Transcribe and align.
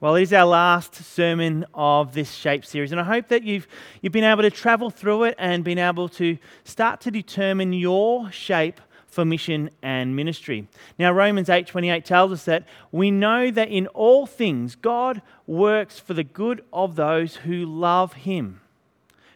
Well, 0.00 0.14
it 0.14 0.22
is 0.22 0.32
our 0.32 0.46
last 0.46 0.94
sermon 0.94 1.66
of 1.74 2.14
this 2.14 2.32
Shape 2.32 2.64
series, 2.64 2.90
and 2.90 2.98
I 2.98 3.04
hope 3.04 3.28
that 3.28 3.42
you've, 3.42 3.68
you've 4.00 4.14
been 4.14 4.24
able 4.24 4.40
to 4.40 4.50
travel 4.50 4.88
through 4.88 5.24
it 5.24 5.34
and 5.38 5.62
been 5.62 5.76
able 5.76 6.08
to 6.10 6.38
start 6.64 7.02
to 7.02 7.10
determine 7.10 7.74
your 7.74 8.32
shape 8.32 8.80
for 9.08 9.26
mission 9.26 9.68
and 9.82 10.16
ministry. 10.16 10.66
Now, 10.98 11.12
Romans 11.12 11.50
8:28 11.50 12.06
tells 12.06 12.32
us 12.32 12.46
that 12.46 12.64
we 12.90 13.10
know 13.10 13.50
that 13.50 13.68
in 13.68 13.88
all 13.88 14.24
things 14.24 14.74
God 14.74 15.20
works 15.46 15.98
for 15.98 16.14
the 16.14 16.24
good 16.24 16.64
of 16.72 16.96
those 16.96 17.36
who 17.36 17.66
love 17.66 18.14
him, 18.14 18.62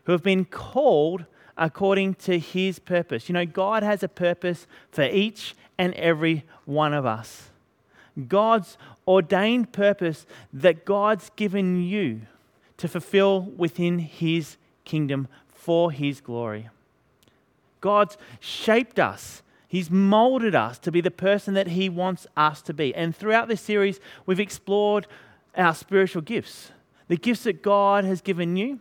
who 0.04 0.12
have 0.12 0.22
been 0.22 0.46
called 0.46 1.26
according 1.58 2.14
to 2.14 2.38
his 2.38 2.78
purpose. 2.78 3.28
You 3.28 3.34
know, 3.34 3.44
God 3.44 3.82
has 3.82 4.02
a 4.02 4.08
purpose 4.08 4.66
for 4.90 5.02
each 5.02 5.54
and 5.76 5.92
every 5.92 6.44
one 6.64 6.94
of 6.94 7.04
us. 7.04 7.50
God's 8.28 8.78
ordained 9.06 9.72
purpose 9.72 10.26
that 10.52 10.84
God's 10.84 11.30
given 11.36 11.82
you 11.82 12.22
to 12.76 12.88
fulfill 12.88 13.42
within 13.42 13.98
His 13.98 14.56
kingdom 14.84 15.28
for 15.52 15.90
His 15.90 16.20
glory. 16.20 16.68
God's 17.80 18.16
shaped 18.40 18.98
us. 18.98 19.42
He's 19.68 19.90
molded 19.90 20.54
us 20.54 20.78
to 20.78 20.92
be 20.92 21.00
the 21.00 21.10
person 21.10 21.54
that 21.54 21.68
He 21.68 21.88
wants 21.88 22.26
us 22.36 22.62
to 22.62 22.72
be. 22.72 22.94
And 22.94 23.14
throughout 23.14 23.48
this 23.48 23.60
series, 23.60 24.00
we've 24.24 24.40
explored 24.40 25.06
our 25.56 25.74
spiritual 25.74 26.22
gifts, 26.22 26.70
the 27.08 27.16
gifts 27.16 27.44
that 27.44 27.62
God 27.62 28.04
has 28.04 28.20
given 28.20 28.56
you, 28.56 28.80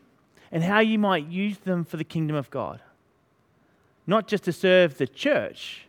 and 0.51 0.63
how 0.63 0.79
you 0.79 0.99
might 0.99 1.27
use 1.27 1.57
them 1.57 1.83
for 1.83 1.97
the 1.97 2.03
kingdom 2.03 2.35
of 2.35 2.49
God. 2.49 2.79
Not 4.05 4.27
just 4.27 4.43
to 4.43 4.53
serve 4.53 4.97
the 4.97 5.07
church, 5.07 5.87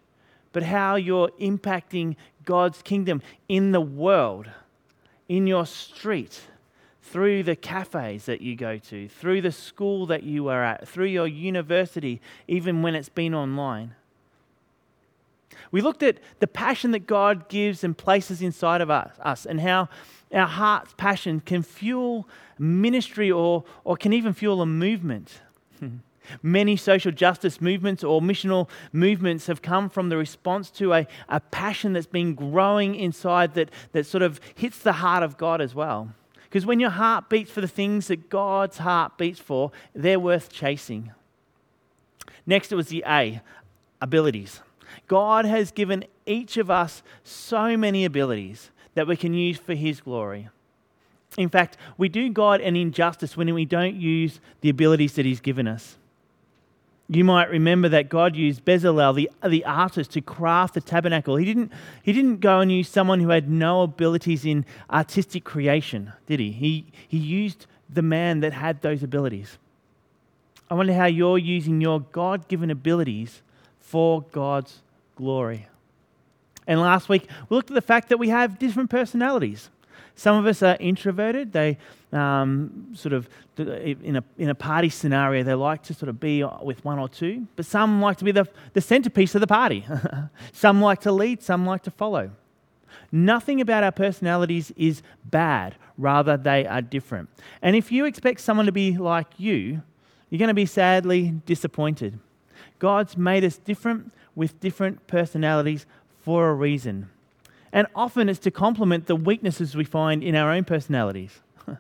but 0.55 0.63
how 0.63 0.95
you're 0.95 1.29
impacting 1.41 2.17
God's 2.45 2.81
kingdom 2.81 3.21
in 3.49 3.73
the 3.73 3.81
world, 3.81 4.47
in 5.29 5.47
your 5.47 5.67
street, 5.67 6.43
through 7.03 7.43
the 7.43 7.57
cafes 7.57 8.25
that 8.27 8.41
you 8.41 8.57
go 8.57 8.79
to, 8.79 9.09
through 9.09 9.43
the 9.43 9.53
school 9.53 10.07
that 10.07 10.23
you 10.23 10.49
are 10.49 10.63
at, 10.65 10.89
through 10.89 11.07
your 11.07 11.27
university, 11.27 12.21
even 12.49 12.83
when 12.83 12.95
it's 12.95 13.09
been 13.09 13.35
online. 13.35 13.95
We 15.73 15.81
looked 15.81 16.05
at 16.05 16.19
the 16.39 16.47
passion 16.47 16.93
that 16.93 17.07
God 17.07 17.49
gives 17.49 17.83
and 17.83 17.99
places 17.99 18.41
inside 18.41 18.81
of 18.81 18.91
us, 18.91 19.13
us 19.21 19.45
and 19.45 19.61
how 19.61 19.89
our 20.33 20.47
heart's 20.47 20.95
passion 20.97 21.41
can 21.41 21.63
fuel 21.63 22.29
ministry 22.61 23.31
or, 23.31 23.65
or 23.83 23.97
can 23.97 24.13
even 24.13 24.33
fuel 24.33 24.63
a 24.63 24.67
movement. 24.67 25.41
Many 26.43 26.77
social 26.77 27.13
justice 27.13 27.61
movements 27.61 28.05
or 28.05 28.21
missional 28.21 28.69
movements 28.93 29.47
have 29.47 29.63
come 29.63 29.89
from 29.89 30.09
the 30.09 30.17
response 30.17 30.71
to 30.73 30.93
a, 30.93 31.07
a 31.29 31.41
passion 31.41 31.93
that's 31.93 32.07
been 32.07 32.35
growing 32.35 32.95
inside 32.95 33.55
that, 33.55 33.71
that 33.93 34.07
sort 34.07 34.23
of 34.23 34.41
hits 34.55 34.79
the 34.79 34.95
heart 34.95 35.23
of 35.23 35.37
God 35.37 35.61
as 35.61 35.75
well. 35.75 36.11
Because 36.45 36.67
when 36.67 36.81
your 36.81 36.91
heart 36.91 37.29
beats 37.29 37.51
for 37.51 37.61
the 37.61 37.69
things 37.69 38.07
that 38.07 38.31
God's 38.31 38.79
heart 38.79 39.19
beats 39.19 39.41
for, 39.41 39.73
they're 39.95 40.21
worth 40.21 40.51
chasing. 40.51 41.11
Next, 42.47 42.71
it 42.71 42.77
was 42.77 42.89
the 42.89 43.03
A 43.07 43.41
abilities. 44.01 44.61
God 45.09 45.45
has 45.45 45.71
given 45.71 46.05
each 46.27 46.57
of 46.57 46.71
us 46.71 47.03
so 47.25 47.77
many 47.77 48.05
abilities 48.05 48.71
that 48.95 49.07
we 49.07 49.17
can 49.17 49.35
use 49.35 49.59
for 49.59 49.75
His 49.75 50.01
glory. 50.01 50.49
In 51.37 51.49
fact, 51.49 51.77
we 51.99 52.09
do 52.09 52.31
God 52.31 52.61
an 52.61 52.77
injustice 52.77 53.37
when 53.37 53.53
we 53.53 53.65
don't 53.65 53.97
use 53.97 54.41
the 54.61 54.69
abilities 54.69 55.15
that 55.15 55.27
He's 55.27 55.41
given 55.41 55.67
us. 55.67 55.97
You 57.09 57.23
might 57.23 57.51
remember 57.51 57.91
that 57.91 58.09
God 58.09 58.35
used 58.35 58.65
Bezalel, 58.65 59.15
the, 59.15 59.31
the 59.47 59.65
artist, 59.67 60.13
to 60.13 60.23
craft 60.23 60.75
the 60.75 60.81
tabernacle. 60.81 61.37
He 61.37 61.45
didn't, 61.45 61.71
he 62.03 62.15
didn't 62.15 62.41
go 62.41 62.61
and 62.61 62.73
use 62.73 62.89
someone 62.89 63.21
who 63.21 63.29
had 63.29 63.51
no 63.51 63.83
abilities 63.83 64.47
in 64.47 64.65
artistic 64.91 65.45
creation, 65.45 66.13
did 66.27 66.41
he? 66.41 66.51
He, 66.51 66.87
he 67.07 67.19
used 67.19 67.67
the 67.91 68.01
man 68.01 68.41
that 68.41 68.55
had 68.55 68.81
those 68.81 69.03
abilities. 69.03 69.59
I 70.71 70.75
wonder 70.75 70.95
how 70.95 71.05
you're 71.05 71.37
using 71.37 71.81
your 71.83 72.01
God 72.01 72.49
given 72.49 72.71
abilities 72.71 73.43
for 73.81 74.23
God's 74.33 74.81
glory. 75.15 75.69
And 76.67 76.81
last 76.81 77.11
week, 77.11 77.29
we 77.49 77.57
looked 77.57 77.71
at 77.71 77.75
the 77.75 77.83
fact 77.83 78.09
that 78.09 78.19
we 78.19 78.31
have 78.31 78.59
different 78.59 78.89
personalities. 78.89 79.69
Some 80.15 80.37
of 80.37 80.47
us 80.47 80.63
are 80.63 80.77
introverted. 80.81 81.53
They 81.53 81.79
um, 82.13 82.93
sort 82.95 83.13
of, 83.13 83.29
in 83.57 84.17
a, 84.17 84.25
in 84.39 84.49
a 84.49 84.55
party 84.55 84.89
scenario, 84.89 85.43
they 85.43 85.55
like 85.55 85.83
to 85.85 85.95
sort 85.95 86.09
of 86.09 86.21
be 86.21 86.45
with 86.63 86.85
one 86.85 86.99
or 86.99 87.09
two. 87.09 87.47
But 87.57 87.67
some 87.67 88.01
like 88.01 88.19
to 88.19 88.25
be 88.25 88.33
the, 88.33 88.47
the 88.73 88.81
centerpiece 88.81 89.35
of 89.35 89.41
the 89.41 89.47
party. 89.47 89.87
some 90.53 90.81
like 90.81 91.01
to 91.03 91.13
lead, 91.13 91.43
some 91.43 91.67
like 91.67 91.83
to 91.83 91.91
follow. 91.91 92.31
Nothing 93.11 93.61
about 93.61 93.85
our 93.85 93.93
personalities 93.93 94.73
is 94.77 95.03
bad, 95.25 95.77
rather, 95.99 96.37
they 96.37 96.67
are 96.67 96.83
different. 96.83 97.29
And 97.63 97.77
if 97.77 97.93
you 97.93 98.05
expect 98.05 98.41
someone 98.41 98.67
to 98.67 98.73
be 98.73 98.97
like 98.97 99.27
you, 99.39 99.83
you're 100.31 100.39
going 100.39 100.49
to 100.49 100.55
be 100.55 100.67
sadly 100.67 101.35
disappointed. 101.47 102.19
God's 102.79 103.17
made 103.17 103.45
us 103.45 103.57
different 103.57 104.13
with 104.35 104.59
different 104.61 105.07
personalities 105.07 105.87
for 106.23 106.49
a 106.51 106.55
reason. 106.55 107.09
And 107.75 107.89
often 107.93 108.29
it's 108.29 108.39
to 108.41 108.53
complement 108.53 109.07
the 109.07 109.17
weaknesses 109.17 109.75
we 109.75 109.83
find 109.83 110.23
in 110.23 110.37
our 110.37 110.53
own 110.53 110.63
personalities. 110.63 111.41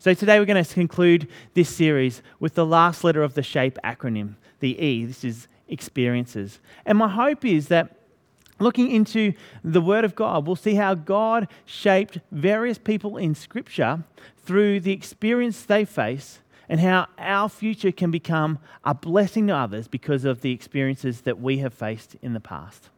so 0.00 0.12
today 0.12 0.40
we're 0.40 0.44
going 0.44 0.62
to 0.62 0.74
conclude 0.74 1.28
this 1.54 1.68
series 1.68 2.20
with 2.40 2.54
the 2.54 2.66
last 2.66 3.04
letter 3.04 3.22
of 3.22 3.34
the 3.34 3.44
SHAPE 3.44 3.78
acronym, 3.84 4.34
the 4.58 4.76
E. 4.76 5.04
This 5.04 5.22
is 5.22 5.46
experiences. 5.68 6.58
And 6.84 6.98
my 6.98 7.06
hope 7.06 7.44
is 7.44 7.68
that 7.68 7.94
looking 8.58 8.90
into 8.90 9.34
the 9.62 9.80
Word 9.80 10.04
of 10.04 10.16
God, 10.16 10.48
we'll 10.48 10.56
see 10.56 10.74
how 10.74 10.94
God 10.94 11.46
shaped 11.64 12.18
various 12.32 12.76
people 12.76 13.18
in 13.18 13.36
Scripture 13.36 14.02
through 14.44 14.80
the 14.80 14.90
experience 14.90 15.62
they 15.62 15.84
face 15.84 16.40
and 16.68 16.80
how 16.80 17.06
our 17.18 17.48
future 17.48 17.92
can 17.92 18.10
become 18.10 18.58
a 18.82 18.94
blessing 18.94 19.46
to 19.46 19.54
others 19.54 19.86
because 19.86 20.24
of 20.24 20.40
the 20.40 20.50
experiences 20.50 21.20
that 21.20 21.40
we 21.40 21.58
have 21.58 21.72
faced 21.72 22.16
in 22.20 22.32
the 22.32 22.40
past. 22.40 22.90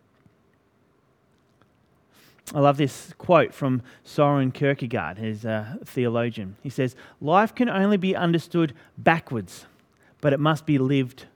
I 2.52 2.58
love 2.58 2.78
this 2.78 3.14
quote 3.16 3.54
from 3.54 3.82
Soren 4.02 4.50
Kierkegaard, 4.50 5.18
his 5.18 5.44
a 5.44 5.78
theologian. 5.84 6.56
He 6.62 6.70
says, 6.70 6.96
Life 7.20 7.54
can 7.54 7.68
only 7.68 7.96
be 7.96 8.16
understood 8.16 8.74
backwards, 8.98 9.66
but 10.20 10.32
it 10.32 10.40
must 10.40 10.66
be 10.66 10.76
lived 10.76 11.26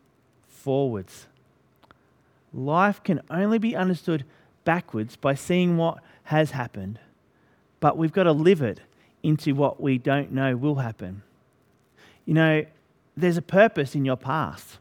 forwards. 0.49 1.27
Life 2.53 3.03
can 3.05 3.21
only 3.31 3.59
be 3.59 3.77
understood 3.77 4.25
backwards 4.65 5.15
by 5.15 5.35
seeing 5.35 5.77
what 5.77 5.99
has 6.25 6.51
happened, 6.51 6.99
but 7.79 7.97
we've 7.97 8.13
got 8.13 8.25
to 8.25 8.33
live 8.33 8.61
it 8.61 8.81
into 9.23 9.55
what 9.55 9.81
we 9.81 9.99
don't 9.99 10.33
know 10.33 10.57
will 10.57 10.77
happen. 10.77 11.23
You 12.25 12.35
know, 12.35 12.67
there's 13.17 13.37
a 13.37 13.43
purpose 13.43 13.95
in 13.95 14.05
your 14.05 14.17
past. 14.17 14.79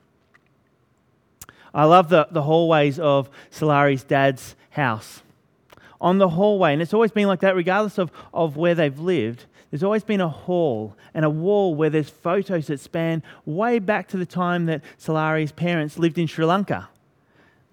I 1.76 1.86
love 1.86 2.10
the, 2.10 2.28
the 2.32 2.44
hallways 2.44 3.00
of 3.00 3.30
Solari's 3.52 4.04
dad's 4.04 4.56
house 4.72 5.22
on 6.04 6.18
the 6.18 6.30
hallway. 6.30 6.74
And 6.74 6.82
it's 6.82 6.94
always 6.94 7.12
been 7.12 7.28
like 7.28 7.40
that, 7.40 7.56
regardless 7.56 7.98
of, 7.98 8.12
of 8.34 8.58
where 8.58 8.76
they've 8.76 9.00
lived. 9.00 9.46
There's 9.72 9.84
always 9.84 10.04
been 10.04 10.22
a 10.22 10.30
hall 10.30 10.96
and 11.16 11.26
a 11.26 11.30
wall 11.30 11.74
where 11.74 11.90
there's 11.90 12.10
photos 12.10 12.68
that 12.68 12.80
span 12.80 13.24
way 13.46 13.80
back 13.80 14.10
to 14.10 14.18
the 14.18 14.26
time 14.26 14.68
that 14.68 14.84
Solari's 14.98 15.52
parents 15.52 15.98
lived 15.98 16.20
in 16.20 16.28
Sri 16.28 16.46
Lanka, 16.46 16.90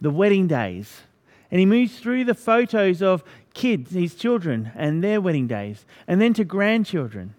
the 0.01 0.11
wedding 0.11 0.47
days. 0.47 1.03
And 1.51 1.59
he 1.59 1.67
moves 1.67 1.99
through 1.99 2.25
the 2.25 2.35
photos 2.35 3.03
of 3.03 3.25
kids, 3.53 3.93
his 3.93 4.15
children, 4.15 4.71
and 4.77 5.05
their 5.05 5.21
wedding 5.21 5.49
days, 5.49 5.85
and 6.07 6.23
then 6.23 6.33
to 6.35 6.45
grandchildren. 6.45 7.35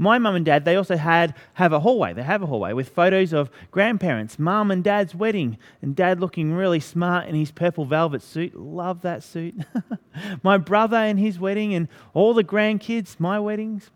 My 0.00 0.18
mum 0.18 0.36
and 0.36 0.46
dad, 0.46 0.64
they 0.64 0.76
also 0.76 0.96
had 0.96 1.34
have 1.54 1.72
a 1.72 1.80
hallway. 1.80 2.12
They 2.12 2.22
have 2.22 2.40
a 2.40 2.46
hallway 2.46 2.72
with 2.72 2.88
photos 2.88 3.32
of 3.32 3.50
grandparents, 3.72 4.38
mum 4.38 4.70
and 4.70 4.84
dad's 4.84 5.12
wedding, 5.12 5.58
and 5.82 5.96
dad 5.96 6.20
looking 6.20 6.52
really 6.52 6.78
smart 6.78 7.26
in 7.26 7.34
his 7.34 7.50
purple 7.50 7.84
velvet 7.84 8.22
suit. 8.22 8.54
Love 8.54 9.02
that 9.02 9.24
suit. 9.24 9.56
my 10.44 10.56
brother 10.56 10.96
and 10.96 11.18
his 11.18 11.40
wedding, 11.40 11.74
and 11.74 11.88
all 12.14 12.32
the 12.32 12.44
grandkids, 12.44 13.18
my 13.18 13.40
weddings. 13.40 13.90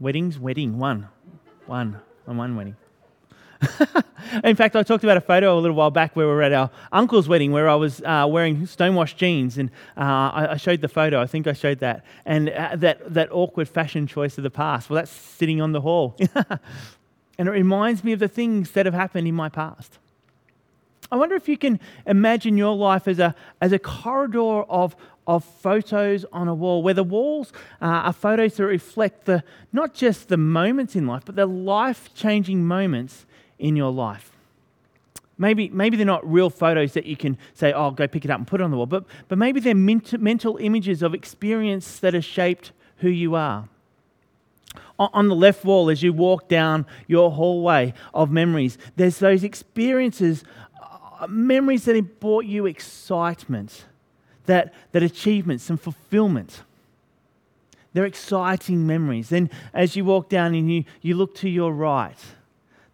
Weddings, 0.00 0.38
wedding, 0.38 0.78
one. 0.78 1.08
One 1.66 2.00
on 2.26 2.38
one 2.38 2.56
wedding. 2.56 2.76
in 4.44 4.56
fact, 4.56 4.76
I 4.76 4.82
talked 4.82 5.04
about 5.04 5.16
a 5.16 5.20
photo 5.20 5.58
a 5.58 5.60
little 5.60 5.76
while 5.76 5.90
back 5.90 6.14
where 6.14 6.26
we 6.26 6.32
were 6.32 6.42
at 6.42 6.52
our 6.52 6.70
uncle's 6.92 7.28
wedding 7.28 7.50
where 7.52 7.68
I 7.68 7.74
was 7.74 8.00
uh, 8.02 8.26
wearing 8.28 8.66
stonewashed 8.66 9.16
jeans 9.16 9.58
and 9.58 9.70
uh, 9.96 10.00
I, 10.00 10.48
I, 10.52 10.56
showed 10.56 10.80
the 10.80 10.88
photo. 10.88 11.20
I 11.20 11.26
think 11.26 11.46
I 11.46 11.52
showed 11.52 11.80
that. 11.80 12.04
And 12.24 12.50
uh, 12.50 12.76
that, 12.76 13.12
that 13.12 13.28
awkward 13.32 13.68
fashion 13.68 14.06
choice 14.06 14.38
of 14.38 14.44
the 14.44 14.50
past. 14.50 14.90
Well, 14.90 14.96
that's 14.96 15.10
sitting 15.10 15.60
on 15.60 15.72
the 15.72 15.80
hall. 15.80 16.16
and 17.38 17.48
it 17.48 17.50
reminds 17.50 18.04
me 18.04 18.12
of 18.12 18.20
the 18.20 18.28
things 18.28 18.72
that 18.72 18.86
have 18.86 18.94
happened 18.94 19.26
in 19.26 19.34
my 19.34 19.48
past. 19.48 19.98
I 21.10 21.16
wonder 21.16 21.34
if 21.34 21.48
you 21.48 21.56
can 21.56 21.80
imagine 22.06 22.56
your 22.56 22.76
life 22.76 23.08
as 23.08 23.18
a, 23.18 23.34
as 23.60 23.72
a 23.72 23.78
corridor 23.78 24.62
of, 24.64 24.94
of 25.26 25.42
photos 25.42 26.24
on 26.32 26.48
a 26.48 26.54
wall, 26.54 26.82
where 26.82 26.94
the 26.94 27.02
walls 27.02 27.52
uh, 27.80 27.86
are 27.86 28.12
photos 28.12 28.56
that 28.56 28.66
reflect 28.66 29.24
the, 29.24 29.42
not 29.72 29.94
just 29.94 30.28
the 30.28 30.36
moments 30.36 30.94
in 30.94 31.06
life, 31.06 31.22
but 31.24 31.34
the 31.34 31.46
life 31.46 32.14
changing 32.14 32.64
moments 32.66 33.24
in 33.58 33.76
your 33.76 33.92
life. 33.92 34.32
Maybe, 35.40 35.68
maybe 35.68 35.96
they're 35.96 36.04
not 36.04 36.28
real 36.30 36.50
photos 36.50 36.94
that 36.94 37.06
you 37.06 37.16
can 37.16 37.38
say, 37.54 37.72
oh, 37.72 37.92
go 37.92 38.08
pick 38.08 38.24
it 38.24 38.30
up 38.30 38.38
and 38.38 38.46
put 38.46 38.60
it 38.60 38.64
on 38.64 38.72
the 38.72 38.76
wall, 38.76 38.86
but, 38.86 39.04
but 39.28 39.38
maybe 39.38 39.60
they're 39.60 39.74
ment- 39.74 40.20
mental 40.20 40.56
images 40.56 41.00
of 41.00 41.14
experience 41.14 42.00
that 42.00 42.12
have 42.14 42.24
shaped 42.24 42.72
who 42.98 43.08
you 43.08 43.36
are. 43.36 43.68
On 44.98 45.28
the 45.28 45.36
left 45.36 45.64
wall, 45.64 45.90
as 45.90 46.02
you 46.02 46.12
walk 46.12 46.48
down 46.48 46.84
your 47.06 47.30
hallway 47.30 47.94
of 48.12 48.32
memories, 48.32 48.78
there's 48.96 49.18
those 49.18 49.44
experiences, 49.44 50.42
uh, 50.82 51.26
memories 51.28 51.84
that 51.84 51.94
have 51.94 52.18
brought 52.18 52.44
you 52.44 52.66
excitement, 52.66 53.84
that, 54.46 54.74
that 54.90 55.04
achievements 55.04 55.70
and 55.70 55.80
fulfillment. 55.80 56.62
They're 57.92 58.06
exciting 58.06 58.86
memories. 58.88 59.28
Then, 59.28 59.50
as 59.72 59.94
you 59.94 60.04
walk 60.04 60.28
down 60.28 60.54
and 60.54 60.72
you, 60.72 60.84
you 61.00 61.14
look 61.14 61.36
to 61.36 61.48
your 61.48 61.72
right, 61.72 62.18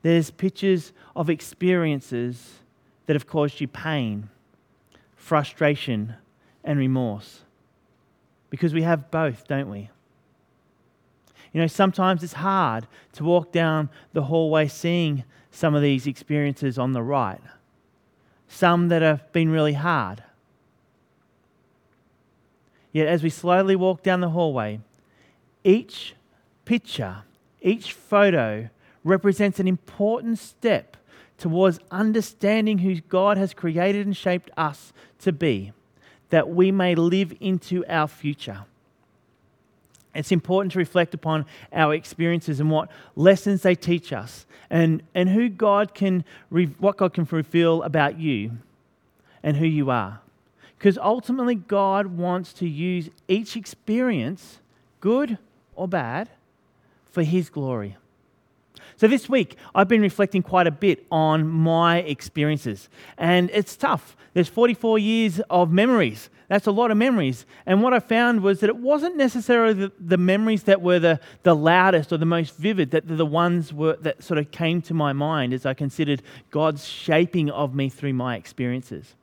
there's 0.05 0.31
pictures 0.31 0.93
of 1.17 1.31
experiences 1.31 2.59
that 3.07 3.15
have 3.15 3.27
caused 3.27 3.59
you 3.59 3.67
pain, 3.67 4.29
frustration, 5.17 6.15
and 6.63 6.79
remorse. 6.79 7.41
Because 8.51 8.75
we 8.75 8.83
have 8.83 9.11
both, 9.11 9.49
don't 9.49 9.71
we? 9.71 9.89
You 11.55 11.61
know, 11.63 11.67
sometimes 11.67 12.23
it's 12.23 12.35
hard 12.35 12.87
to 13.15 13.25
walk 13.25 13.51
down 13.51 13.89
the 14.13 14.25
hallway 14.25 14.69
seeing 14.69 15.25
some 15.51 15.75
of 15.75 15.81
these 15.81 16.07
experiences 16.07 16.79
on 16.79 16.93
the 16.93 17.03
right, 17.03 17.41
some 18.47 18.89
that 18.89 19.01
have 19.01 19.33
been 19.33 19.49
really 19.49 19.73
hard. 19.73 20.23
Yet, 22.93 23.09
as 23.09 23.23
we 23.23 23.31
slowly 23.31 23.75
walk 23.75 24.03
down 24.03 24.21
the 24.21 24.31
hallway, 24.31 24.81
each 25.65 26.15
picture, 26.67 27.23
each 27.63 27.95
photo 27.95 28.69
represents 29.05 29.61
an 29.61 29.69
important 29.69 30.39
step 30.39 30.97
towards 31.39 31.79
understanding 31.91 32.79
who 32.79 33.01
God 33.01 33.37
has 33.37 33.55
created 33.55 34.07
and 34.07 34.17
shaped 34.17 34.51
us 34.57 34.93
to 35.21 35.33
be, 35.33 35.73
that 36.31 36.49
we 36.49 36.73
may 36.73 36.95
live 36.95 37.35
into 37.41 37.85
our 37.87 38.09
future. 38.09 38.65
It's 40.15 40.33
important 40.33 40.73
to 40.73 40.79
reflect 40.79 41.13
upon 41.13 41.45
our 41.73 41.93
experiences 41.93 42.61
and 42.61 42.71
what 42.71 42.89
lessons 43.17 43.63
they 43.63 43.75
teach 43.75 44.13
us, 44.13 44.47
and, 44.71 45.03
and 45.15 45.29
who 45.29 45.49
God 45.49 45.93
can, 45.95 46.25
what 46.79 46.97
God 46.97 47.13
can 47.13 47.27
reveal 47.31 47.83
about 47.83 48.19
you 48.19 48.53
and 49.43 49.57
who 49.57 49.67
you 49.67 49.91
are. 49.91 50.21
Because 50.79 50.99
ultimately, 50.99 51.55
God 51.55 52.07
wants 52.07 52.53
to 52.55 52.69
use 52.69 53.11
each 53.27 53.57
experience, 53.57 54.59
good 55.01 55.39
or 55.75 55.89
bad, 55.89 56.29
for 57.11 57.23
His 57.23 57.49
glory. 57.49 57.97
So, 58.97 59.09
this 59.09 59.29
week, 59.29 59.57
I've 59.75 59.89
been 59.89 60.03
reflecting 60.03 60.43
quite 60.43 60.67
a 60.67 60.71
bit 60.71 61.07
on 61.11 61.49
my 61.49 61.99
experiences, 61.99 62.89
and 63.19 63.51
it's 63.53 63.77
tough. 63.77 64.17
There's 64.35 64.49
44 64.49 64.99
years 64.99 65.41
of 65.51 65.73
memories. 65.73 66.29
That's 66.49 66.67
a 66.67 66.73
lot 66.73 66.91
of 66.91 66.97
memories. 66.97 67.47
And 67.67 67.83
what 67.83 67.95
I 67.95 68.01
found 68.01 68.43
was 68.43 68.61
that 68.61 68.69
it 68.69 68.77
wasn't 68.77 69.17
necessarily 69.17 69.75
the, 69.75 69.93
the 69.99 70.19
memories 70.19 70.65
that 70.65 70.83
were 70.83 70.99
the, 70.99 71.21
the 71.43 71.55
loudest 71.55 72.13
or 72.13 72.19
the 72.19 72.27
most 72.27 72.57
vivid, 72.57 72.91
that 72.91 73.05
the 73.07 73.27
ones 73.27 73.73
were, 73.73 73.97
that 74.01 74.23
sort 74.23 74.39
of 74.39 74.51
came 74.51 74.83
to 74.83 74.95
my 74.95 75.13
mind 75.13 75.55
as 75.55 75.65
I 75.65 75.75
considered 75.75 76.23
God's 76.51 76.87
shaping 76.87 77.49
of 77.51 77.75
me 77.75 77.89
through 77.89 78.13
my 78.13 78.37
experiences. 78.37 79.15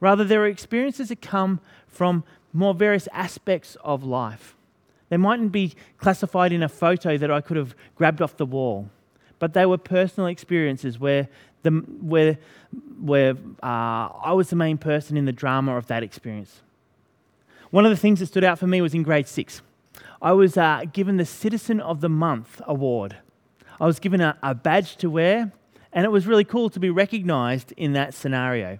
Rather, 0.00 0.24
there 0.24 0.42
are 0.42 0.48
experiences 0.48 1.08
that 1.08 1.22
come 1.22 1.60
from 1.86 2.24
more 2.52 2.74
various 2.74 3.08
aspects 3.12 3.76
of 3.82 4.04
life. 4.04 4.56
They 5.12 5.18
mightn't 5.18 5.52
be 5.52 5.74
classified 5.98 6.54
in 6.54 6.62
a 6.62 6.70
photo 6.70 7.18
that 7.18 7.30
I 7.30 7.42
could 7.42 7.58
have 7.58 7.76
grabbed 7.96 8.22
off 8.22 8.38
the 8.38 8.46
wall, 8.46 8.88
but 9.38 9.52
they 9.52 9.66
were 9.66 9.76
personal 9.76 10.26
experiences 10.28 10.98
where, 10.98 11.28
the, 11.64 11.70
where, 12.00 12.38
where 12.98 13.34
uh, 13.62 14.08
I 14.08 14.32
was 14.32 14.48
the 14.48 14.56
main 14.56 14.78
person 14.78 15.18
in 15.18 15.26
the 15.26 15.32
drama 15.32 15.76
of 15.76 15.86
that 15.88 16.02
experience. 16.02 16.62
One 17.70 17.84
of 17.84 17.90
the 17.90 17.96
things 17.98 18.20
that 18.20 18.26
stood 18.28 18.42
out 18.42 18.58
for 18.58 18.66
me 18.66 18.80
was 18.80 18.94
in 18.94 19.02
grade 19.02 19.28
six. 19.28 19.60
I 20.22 20.32
was 20.32 20.56
uh, 20.56 20.84
given 20.90 21.18
the 21.18 21.26
Citizen 21.26 21.78
of 21.78 22.00
the 22.00 22.08
Month 22.08 22.62
award. 22.66 23.18
I 23.78 23.84
was 23.84 23.98
given 23.98 24.22
a, 24.22 24.38
a 24.42 24.54
badge 24.54 24.96
to 24.96 25.10
wear, 25.10 25.52
and 25.92 26.06
it 26.06 26.10
was 26.10 26.26
really 26.26 26.44
cool 26.44 26.70
to 26.70 26.80
be 26.80 26.88
recognized 26.88 27.74
in 27.76 27.92
that 27.92 28.14
scenario. 28.14 28.78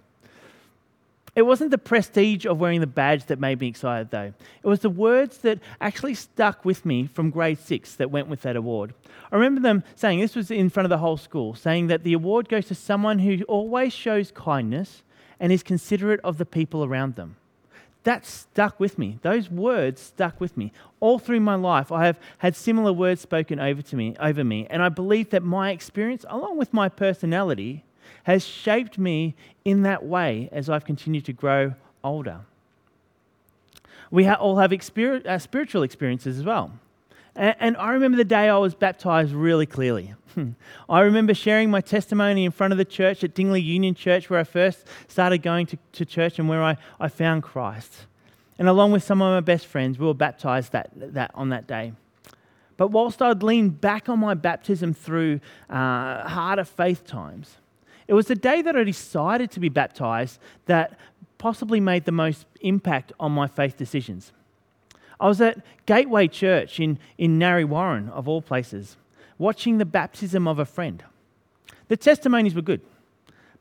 It 1.35 1.43
wasn't 1.43 1.71
the 1.71 1.79
prestige 1.79 2.45
of 2.45 2.59
wearing 2.59 2.79
the 2.79 2.87
badge 2.87 3.25
that 3.25 3.39
made 3.39 3.59
me 3.59 3.67
excited, 3.67 4.11
though. 4.11 4.33
It 4.61 4.67
was 4.67 4.81
the 4.81 4.89
words 4.89 5.39
that 5.39 5.59
actually 5.81 6.13
stuck 6.13 6.63
with 6.63 6.85
me 6.85 7.07
from 7.07 7.31
grade 7.31 7.57
six 7.57 7.95
that 7.95 8.11
went 8.11 8.27
with 8.27 8.43
that 8.43 8.55
award. 8.55 8.93
I 9.31 9.35
remember 9.35 9.59
them 9.59 9.83
saying, 9.95 10.19
this 10.19 10.35
was 10.35 10.51
in 10.51 10.69
front 10.69 10.85
of 10.85 10.91
the 10.91 10.99
whole 10.99 11.17
school, 11.17 11.55
saying 11.55 11.87
that 11.87 12.03
the 12.03 12.13
award 12.13 12.49
goes 12.49 12.67
to 12.67 12.75
someone 12.75 13.19
who 13.19 13.41
always 13.45 13.93
shows 13.93 14.31
kindness 14.31 15.01
and 15.39 15.51
is 15.51 15.63
considerate 15.63 16.19
of 16.23 16.37
the 16.37 16.45
people 16.45 16.83
around 16.83 17.15
them. 17.15 17.35
That 18.03 18.25
stuck 18.25 18.79
with 18.79 18.99
me. 18.99 19.17
Those 19.21 19.49
words 19.49 20.01
stuck 20.01 20.39
with 20.39 20.55
me. 20.55 20.71
All 20.99 21.17
through 21.17 21.39
my 21.39 21.55
life, 21.55 21.91
I 21.91 22.05
have 22.05 22.19
had 22.39 22.55
similar 22.55 22.93
words 22.93 23.21
spoken 23.21 23.59
over 23.59 23.81
to 23.81 23.95
me, 23.95 24.15
over 24.19 24.43
me, 24.43 24.67
and 24.69 24.83
I 24.83 24.89
believe 24.89 25.31
that 25.31 25.41
my 25.41 25.71
experience, 25.71 26.25
along 26.29 26.57
with 26.57 26.73
my 26.73 26.89
personality, 26.89 27.83
has 28.23 28.45
shaped 28.45 28.97
me 28.97 29.35
in 29.65 29.83
that 29.83 30.03
way 30.05 30.49
as 30.51 30.69
I've 30.69 30.85
continued 30.85 31.25
to 31.25 31.33
grow 31.33 31.73
older. 32.03 32.41
We 34.11 34.27
all 34.27 34.57
have 34.57 34.71
experience, 34.71 35.25
uh, 35.25 35.39
spiritual 35.39 35.83
experiences 35.83 36.37
as 36.37 36.45
well. 36.45 36.71
And, 37.35 37.55
and 37.59 37.77
I 37.77 37.91
remember 37.91 38.17
the 38.17 38.23
day 38.23 38.49
I 38.49 38.57
was 38.57 38.75
baptized 38.75 39.33
really 39.33 39.65
clearly. 39.65 40.13
I 40.89 41.01
remember 41.01 41.33
sharing 41.33 41.71
my 41.71 41.81
testimony 41.81 42.45
in 42.45 42.51
front 42.51 42.73
of 42.73 42.77
the 42.77 42.85
church 42.85 43.23
at 43.23 43.33
Dingley 43.33 43.61
Union 43.61 43.95
Church, 43.95 44.29
where 44.29 44.39
I 44.39 44.43
first 44.43 44.85
started 45.07 45.39
going 45.41 45.65
to, 45.67 45.77
to 45.93 46.05
church 46.05 46.39
and 46.39 46.47
where 46.47 46.63
I, 46.63 46.77
I 46.99 47.07
found 47.07 47.43
Christ. 47.43 48.05
And 48.59 48.67
along 48.67 48.91
with 48.91 49.03
some 49.03 49.21
of 49.21 49.33
my 49.33 49.39
best 49.39 49.65
friends, 49.65 49.97
we 49.97 50.05
were 50.05 50.13
baptized 50.13 50.71
that, 50.73 50.89
that, 50.95 51.31
on 51.33 51.49
that 51.49 51.67
day. 51.67 51.93
But 52.77 52.89
whilst 52.89 53.21
I'd 53.21 53.43
leaned 53.43 53.81
back 53.81 54.09
on 54.09 54.19
my 54.19 54.33
baptism 54.33 54.93
through 54.93 55.39
uh, 55.69 56.27
harder 56.27 56.63
faith 56.63 57.05
times, 57.05 57.57
it 58.07 58.13
was 58.13 58.27
the 58.27 58.35
day 58.35 58.61
that 58.61 58.75
I 58.75 58.83
decided 58.83 59.51
to 59.51 59.59
be 59.59 59.69
baptized 59.69 60.39
that 60.65 60.97
possibly 61.37 61.79
made 61.79 62.05
the 62.05 62.11
most 62.11 62.45
impact 62.61 63.11
on 63.19 63.31
my 63.31 63.47
faith 63.47 63.77
decisions. 63.77 64.31
I 65.19 65.27
was 65.27 65.41
at 65.41 65.59
Gateway 65.85 66.27
Church 66.27 66.79
in, 66.79 66.99
in 67.17 67.37
Narre 67.37 67.65
Warren, 67.65 68.09
of 68.09 68.27
all 68.27 68.41
places, 68.41 68.97
watching 69.37 69.77
the 69.77 69.85
baptism 69.85 70.47
of 70.47 70.59
a 70.59 70.65
friend. 70.65 71.03
The 71.87 71.97
testimonies 71.97 72.55
were 72.55 72.61
good, 72.61 72.81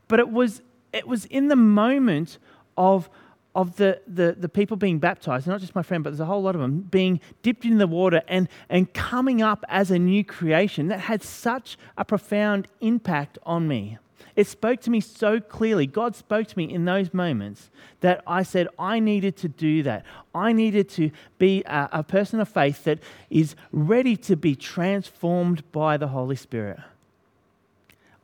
but 0.08 0.18
it 0.18 0.28
was, 0.28 0.62
it 0.92 1.06
was 1.06 1.24
in 1.26 1.48
the 1.48 1.56
moment 1.56 2.38
of, 2.76 3.10
of 3.54 3.76
the, 3.76 4.00
the, 4.06 4.36
the 4.38 4.48
people 4.48 4.76
being 4.76 4.98
baptized, 4.98 5.46
not 5.46 5.60
just 5.60 5.74
my 5.74 5.82
friend, 5.82 6.02
but 6.02 6.10
there's 6.10 6.20
a 6.20 6.24
whole 6.24 6.42
lot 6.42 6.54
of 6.54 6.60
them, 6.60 6.80
being 6.80 7.20
dipped 7.42 7.64
in 7.64 7.78
the 7.78 7.86
water 7.86 8.22
and, 8.28 8.48
and 8.68 8.92
coming 8.92 9.42
up 9.42 9.64
as 9.68 9.90
a 9.90 9.98
new 9.98 10.24
creation 10.24 10.88
that 10.88 11.00
had 11.00 11.22
such 11.22 11.76
a 11.96 12.04
profound 12.04 12.68
impact 12.80 13.38
on 13.44 13.68
me. 13.68 13.98
It 14.34 14.46
spoke 14.46 14.80
to 14.82 14.90
me 14.90 15.00
so 15.00 15.40
clearly. 15.40 15.86
God 15.86 16.16
spoke 16.16 16.46
to 16.48 16.58
me 16.58 16.64
in 16.72 16.84
those 16.84 17.12
moments 17.12 17.70
that 18.00 18.22
I 18.26 18.42
said, 18.42 18.68
I 18.78 18.98
needed 18.98 19.36
to 19.38 19.48
do 19.48 19.82
that. 19.82 20.04
I 20.34 20.52
needed 20.52 20.88
to 20.90 21.10
be 21.38 21.62
a, 21.64 21.88
a 21.92 22.02
person 22.02 22.40
of 22.40 22.48
faith 22.48 22.84
that 22.84 22.98
is 23.28 23.54
ready 23.72 24.16
to 24.18 24.36
be 24.36 24.54
transformed 24.54 25.70
by 25.72 25.96
the 25.96 26.08
Holy 26.08 26.36
Spirit. 26.36 26.80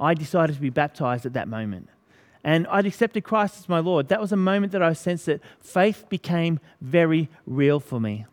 I 0.01 0.15
decided 0.15 0.55
to 0.55 0.63
be 0.63 0.71
baptized 0.71 1.27
at 1.27 1.35
that 1.35 1.49
moment. 1.49 1.89
And 2.45 2.67
I'd 2.69 2.87
accepted 2.87 3.25
Christ 3.25 3.59
as 3.59 3.69
my 3.69 3.81
Lord. 3.81 4.09
That 4.09 4.21
was 4.21 4.33
a 4.33 4.37
moment 4.37 4.73
that 4.73 4.83
I 4.83 4.93
sensed 4.93 5.27
that 5.27 5.41
faith 5.61 6.09
became 6.09 6.61
very 6.81 7.29
real 7.47 7.81
for 7.81 8.01
me. 8.01 8.25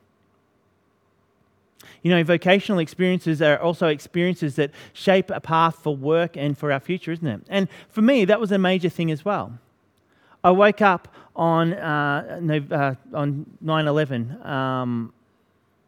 You 2.03 2.11
know, 2.11 2.23
vocational 2.23 2.79
experiences 2.79 3.41
are 3.41 3.59
also 3.59 3.87
experiences 3.87 4.55
that 4.55 4.71
shape 4.93 5.29
a 5.29 5.39
path 5.39 5.77
for 5.77 5.95
work 5.95 6.37
and 6.37 6.57
for 6.57 6.71
our 6.71 6.79
future, 6.79 7.11
isn't 7.11 7.27
it? 7.27 7.41
And 7.49 7.67
for 7.89 8.01
me, 8.01 8.25
that 8.25 8.39
was 8.39 8.51
a 8.51 8.57
major 8.57 8.89
thing 8.89 9.11
as 9.11 9.25
well. 9.25 9.57
I 10.43 10.51
woke 10.51 10.81
up 10.81 11.07
on 11.35 11.73
uh, 11.73 12.39
uh, 12.71 12.95
on 13.13 13.45
9/11. 13.63 14.45
Um, 14.45 15.13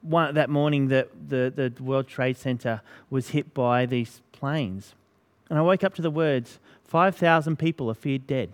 one, 0.02 0.34
that 0.36 0.50
morning, 0.50 0.88
that 0.88 1.10
the, 1.30 1.52
the 1.54 1.84
World 1.84 2.08
Trade 2.08 2.38
Center 2.38 2.82
was 3.10 3.30
hit 3.30 3.54
by 3.54 3.86
these 3.86 4.22
planes, 4.32 4.96
and 5.50 5.60
I 5.60 5.62
woke 5.62 5.84
up 5.84 5.94
to 5.96 6.02
the 6.02 6.12
words, 6.12 6.60
"5,000 6.86 7.58
people 7.58 7.90
are 7.90 7.96
feared 7.96 8.26
dead." 8.26 8.52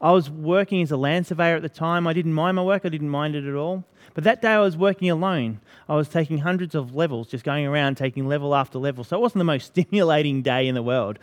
I 0.00 0.12
was 0.12 0.28
working 0.28 0.82
as 0.82 0.90
a 0.90 0.96
land 0.96 1.26
surveyor 1.26 1.56
at 1.56 1.62
the 1.62 1.68
time. 1.68 2.06
I 2.06 2.12
didn't 2.12 2.34
mind 2.34 2.56
my 2.56 2.62
work, 2.62 2.82
I 2.84 2.88
didn't 2.88 3.08
mind 3.08 3.34
it 3.34 3.44
at 3.44 3.54
all. 3.54 3.84
But 4.14 4.24
that 4.24 4.42
day 4.42 4.52
I 4.52 4.60
was 4.60 4.76
working 4.76 5.10
alone. 5.10 5.60
I 5.88 5.94
was 5.94 6.08
taking 6.08 6.38
hundreds 6.38 6.74
of 6.74 6.94
levels, 6.94 7.28
just 7.28 7.44
going 7.44 7.66
around 7.66 7.96
taking 7.96 8.26
level 8.26 8.54
after 8.54 8.78
level. 8.78 9.04
So 9.04 9.16
it 9.16 9.20
wasn't 9.20 9.40
the 9.40 9.44
most 9.44 9.66
stimulating 9.72 10.42
day 10.42 10.68
in 10.68 10.74
the 10.74 10.82
world. 10.82 11.18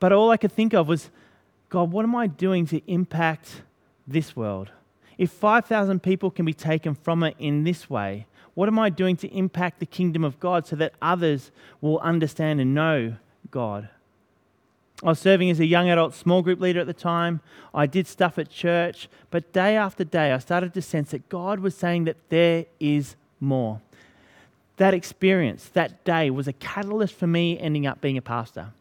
But 0.00 0.12
all 0.12 0.30
I 0.30 0.36
could 0.36 0.52
think 0.52 0.74
of 0.74 0.88
was, 0.88 1.10
God, 1.68 1.90
what 1.90 2.04
am 2.04 2.14
I 2.14 2.26
doing 2.26 2.66
to 2.66 2.80
impact 2.90 3.62
this 4.06 4.36
world? 4.36 4.70
If 5.16 5.30
5,000 5.30 6.02
people 6.02 6.30
can 6.30 6.44
be 6.44 6.54
taken 6.54 6.94
from 6.94 7.22
it 7.24 7.34
in 7.38 7.64
this 7.64 7.90
way, 7.90 8.26
what 8.54 8.68
am 8.68 8.78
I 8.78 8.90
doing 8.90 9.16
to 9.18 9.28
impact 9.28 9.80
the 9.80 9.86
kingdom 9.86 10.24
of 10.24 10.40
God 10.40 10.66
so 10.66 10.76
that 10.76 10.94
others 11.02 11.50
will 11.80 11.98
understand 11.98 12.60
and 12.60 12.74
know 12.74 13.16
God? 13.50 13.88
I 15.02 15.10
was 15.10 15.20
serving 15.20 15.48
as 15.50 15.60
a 15.60 15.66
young 15.66 15.88
adult 15.88 16.14
small 16.14 16.42
group 16.42 16.60
leader 16.60 16.80
at 16.80 16.88
the 16.88 16.92
time. 16.92 17.40
I 17.72 17.86
did 17.86 18.08
stuff 18.08 18.36
at 18.36 18.50
church, 18.50 19.08
but 19.30 19.52
day 19.52 19.76
after 19.76 20.02
day, 20.02 20.32
I 20.32 20.38
started 20.38 20.74
to 20.74 20.82
sense 20.82 21.12
that 21.12 21.28
God 21.28 21.60
was 21.60 21.76
saying 21.76 22.04
that 22.04 22.16
there 22.30 22.66
is 22.80 23.14
more. 23.38 23.80
That 24.78 24.94
experience, 24.94 25.68
that 25.70 26.04
day, 26.04 26.30
was 26.30 26.48
a 26.48 26.52
catalyst 26.52 27.14
for 27.14 27.28
me 27.28 27.58
ending 27.58 27.86
up 27.86 28.00
being 28.00 28.16
a 28.16 28.22
pastor. 28.22 28.72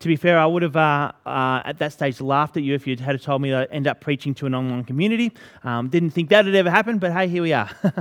To 0.00 0.08
be 0.08 0.16
fair, 0.16 0.38
I 0.38 0.46
would 0.46 0.62
have 0.62 0.76
uh, 0.76 1.12
uh, 1.24 1.62
at 1.64 1.78
that 1.78 1.92
stage 1.92 2.20
laughed 2.20 2.56
at 2.56 2.62
you 2.62 2.74
if 2.74 2.86
you'd 2.86 3.00
had 3.00 3.22
told 3.22 3.40
me 3.40 3.54
I'd 3.54 3.70
end 3.70 3.86
up 3.86 4.00
preaching 4.00 4.34
to 4.34 4.46
an 4.46 4.54
online 4.54 4.84
community. 4.84 5.32
Um, 5.64 5.88
didn't 5.88 6.10
think 6.10 6.28
that 6.30 6.44
would 6.44 6.54
ever 6.54 6.70
happen, 6.70 6.98
but 6.98 7.12
hey, 7.12 7.28
here 7.28 7.42
we 7.42 7.52
are. 7.52 7.70
you 7.84 7.92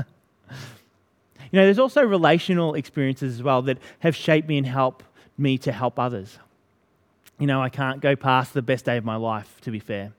know, 1.53 1.63
there's 1.63 1.79
also 1.79 2.03
relational 2.03 2.73
experiences 2.73 3.35
as 3.35 3.43
well 3.43 3.61
that 3.61 3.77
have 3.99 4.15
shaped 4.15 4.49
me 4.49 4.57
and 4.57 4.65
helped 4.65 5.03
me 5.37 5.57
to 5.59 5.71
help 5.71 5.99
others. 5.99 6.37
You 7.39 7.47
know, 7.47 7.61
I 7.61 7.69
can't 7.69 8.01
go 8.01 8.15
past 8.15 8.53
the 8.53 8.61
best 8.61 8.85
day 8.85 8.97
of 8.97 9.05
my 9.05 9.15
life, 9.15 9.59
to 9.61 9.71
be 9.71 9.79
fair. 9.79 10.11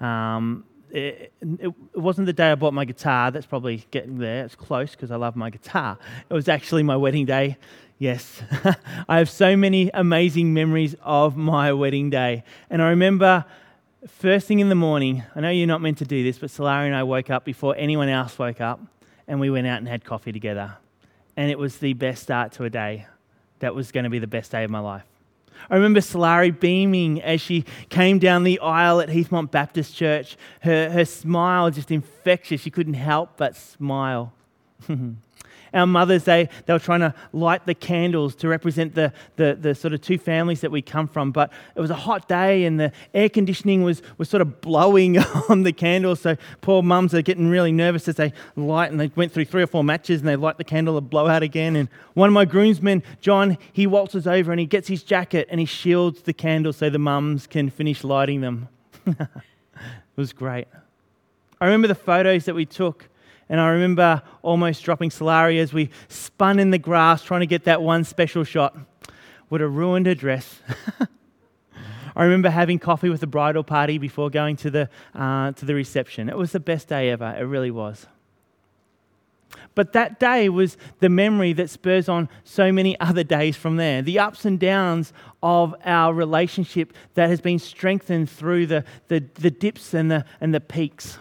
Um, 0.00 0.64
it, 0.90 1.32
it, 1.42 1.72
wasn't 1.94 2.26
the 2.26 2.32
day 2.32 2.50
I 2.50 2.54
bought 2.54 2.74
my 2.74 2.84
guitar. 2.84 3.30
That's 3.30 3.46
probably 3.46 3.86
getting 3.90 4.18
there. 4.18 4.44
It's 4.44 4.54
close 4.54 4.90
because 4.90 5.10
I 5.10 5.16
love 5.16 5.36
my 5.36 5.50
guitar. 5.50 5.98
It 6.28 6.34
was 6.34 6.48
actually 6.48 6.82
my 6.82 6.96
wedding 6.96 7.26
day. 7.26 7.56
Yes, 7.98 8.42
I 9.08 9.18
have 9.18 9.28
so 9.28 9.56
many 9.56 9.90
amazing 9.92 10.54
memories 10.54 10.96
of 11.02 11.36
my 11.36 11.72
wedding 11.72 12.10
day. 12.10 12.44
And 12.70 12.82
I 12.82 12.88
remember 12.88 13.44
first 14.08 14.46
thing 14.46 14.60
in 14.60 14.70
the 14.70 14.74
morning, 14.74 15.22
I 15.34 15.40
know 15.40 15.50
you're 15.50 15.66
not 15.66 15.82
meant 15.82 15.98
to 15.98 16.06
do 16.06 16.24
this, 16.24 16.38
but 16.38 16.48
Solari 16.48 16.86
and 16.86 16.94
I 16.94 17.02
woke 17.02 17.28
up 17.28 17.44
before 17.44 17.74
anyone 17.76 18.08
else 18.08 18.38
woke 18.38 18.60
up 18.60 18.80
and 19.28 19.38
we 19.38 19.50
went 19.50 19.66
out 19.66 19.78
and 19.78 19.88
had 19.88 20.04
coffee 20.04 20.32
together. 20.32 20.76
And 21.36 21.50
it 21.50 21.58
was 21.58 21.78
the 21.78 21.92
best 21.92 22.22
start 22.22 22.52
to 22.52 22.64
a 22.64 22.70
day 22.70 23.06
that 23.60 23.74
was 23.74 23.92
going 23.92 24.04
to 24.04 24.10
be 24.10 24.18
the 24.18 24.26
best 24.26 24.50
day 24.50 24.64
of 24.64 24.70
my 24.70 24.80
life. 24.80 25.04
I 25.68 25.76
remember 25.76 26.00
Solari 26.00 26.58
beaming 26.58 27.22
as 27.22 27.40
she 27.40 27.64
came 27.90 28.18
down 28.18 28.44
the 28.44 28.58
aisle 28.60 29.00
at 29.00 29.08
Heathmont 29.08 29.50
Baptist 29.50 29.94
Church. 29.94 30.36
Her, 30.62 30.90
her 30.90 31.04
smile 31.04 31.70
just 31.70 31.90
infectious. 31.90 32.60
She 32.60 32.70
couldn't 32.70 32.94
help 32.94 33.36
but 33.36 33.56
smile. 33.56 34.32
Our 35.72 35.86
mothers, 35.86 36.24
they, 36.24 36.48
they 36.66 36.72
were 36.72 36.78
trying 36.78 37.00
to 37.00 37.14
light 37.32 37.66
the 37.66 37.74
candles 37.74 38.34
to 38.36 38.48
represent 38.48 38.94
the, 38.94 39.12
the, 39.36 39.56
the 39.60 39.74
sort 39.74 39.94
of 39.94 40.00
two 40.00 40.18
families 40.18 40.60
that 40.62 40.70
we 40.70 40.82
come 40.82 41.06
from. 41.06 41.30
But 41.30 41.52
it 41.74 41.80
was 41.80 41.90
a 41.90 41.96
hot 41.96 42.28
day 42.28 42.64
and 42.64 42.78
the 42.78 42.92
air 43.14 43.28
conditioning 43.28 43.82
was, 43.82 44.02
was 44.18 44.28
sort 44.28 44.40
of 44.40 44.60
blowing 44.60 45.18
on 45.48 45.62
the 45.62 45.72
candles. 45.72 46.20
So 46.20 46.36
poor 46.60 46.82
mums 46.82 47.14
are 47.14 47.22
getting 47.22 47.48
really 47.48 47.72
nervous 47.72 48.08
as 48.08 48.16
they 48.16 48.32
light 48.56 48.90
and 48.90 49.00
they 49.00 49.10
went 49.14 49.32
through 49.32 49.44
three 49.44 49.62
or 49.62 49.66
four 49.66 49.84
matches 49.84 50.20
and 50.20 50.28
they 50.28 50.36
light 50.36 50.58
the 50.58 50.64
candle 50.64 50.98
and 50.98 51.08
blow 51.08 51.26
out 51.26 51.42
again. 51.42 51.76
And 51.76 51.88
one 52.14 52.28
of 52.28 52.32
my 52.32 52.44
groomsmen, 52.44 53.02
John, 53.20 53.58
he 53.72 53.86
waltzes 53.86 54.26
over 54.26 54.50
and 54.50 54.60
he 54.60 54.66
gets 54.66 54.88
his 54.88 55.02
jacket 55.02 55.48
and 55.50 55.60
he 55.60 55.66
shields 55.66 56.22
the 56.22 56.32
candles 56.32 56.78
so 56.78 56.90
the 56.90 56.98
mums 56.98 57.46
can 57.46 57.70
finish 57.70 58.04
lighting 58.04 58.40
them. 58.40 58.68
it 59.06 59.28
was 60.16 60.32
great. 60.32 60.66
I 61.60 61.66
remember 61.66 61.88
the 61.88 61.94
photos 61.94 62.46
that 62.46 62.54
we 62.54 62.64
took 62.64 63.08
and 63.50 63.60
I 63.60 63.70
remember 63.70 64.22
almost 64.42 64.84
dropping 64.84 65.10
Solari 65.10 65.58
as 65.60 65.72
we 65.72 65.90
spun 66.08 66.60
in 66.60 66.70
the 66.70 66.78
grass 66.78 67.24
trying 67.24 67.40
to 67.40 67.46
get 67.46 67.64
that 67.64 67.82
one 67.82 68.04
special 68.04 68.44
shot. 68.44 68.76
Would 69.50 69.60
have 69.60 69.74
ruined 69.74 70.06
her 70.06 70.14
dress. 70.14 70.60
I 72.16 72.24
remember 72.24 72.48
having 72.48 72.78
coffee 72.78 73.10
with 73.10 73.18
the 73.20 73.26
bridal 73.26 73.64
party 73.64 73.98
before 73.98 74.30
going 74.30 74.54
to 74.58 74.70
the, 74.70 74.88
uh, 75.16 75.50
to 75.50 75.64
the 75.64 75.74
reception. 75.74 76.28
It 76.28 76.36
was 76.36 76.52
the 76.52 76.60
best 76.60 76.86
day 76.86 77.10
ever. 77.10 77.34
It 77.36 77.42
really 77.42 77.72
was. 77.72 78.06
But 79.74 79.94
that 79.94 80.20
day 80.20 80.48
was 80.48 80.76
the 81.00 81.08
memory 81.08 81.52
that 81.54 81.70
spurs 81.70 82.08
on 82.08 82.28
so 82.44 82.70
many 82.70 82.98
other 83.00 83.24
days 83.24 83.56
from 83.56 83.78
there. 83.78 84.00
The 84.00 84.20
ups 84.20 84.44
and 84.44 84.60
downs 84.60 85.12
of 85.42 85.74
our 85.84 86.14
relationship 86.14 86.92
that 87.14 87.28
has 87.28 87.40
been 87.40 87.58
strengthened 87.58 88.30
through 88.30 88.66
the, 88.66 88.84
the, 89.08 89.24
the 89.34 89.50
dips 89.50 89.92
and 89.92 90.08
the, 90.08 90.24
and 90.40 90.54
the 90.54 90.60
peaks 90.60 91.18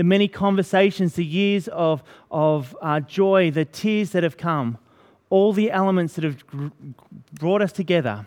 the 0.00 0.04
many 0.04 0.28
conversations, 0.28 1.16
the 1.16 1.22
years 1.22 1.68
of, 1.68 2.02
of 2.30 2.74
uh, 2.80 3.00
joy, 3.00 3.50
the 3.50 3.66
tears 3.66 4.12
that 4.12 4.22
have 4.22 4.38
come, 4.38 4.78
all 5.28 5.52
the 5.52 5.70
elements 5.70 6.14
that 6.14 6.24
have 6.24 6.46
gr- 6.46 6.68
brought 7.34 7.60
us 7.60 7.70
together. 7.70 8.24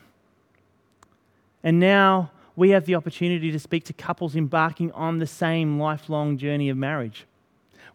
And 1.64 1.80
now 1.80 2.30
we 2.56 2.70
have 2.70 2.86
the 2.86 2.94
opportunity 2.94 3.52
to 3.52 3.58
speak 3.58 3.86
to 3.86 3.94
couples 3.94 4.36
embarking 4.36 4.92
on 4.92 5.18
the 5.18 5.26
same 5.26 5.80
lifelong 5.80 6.38
journey 6.38 6.70
of 6.70 6.78
marriage. 6.78 7.26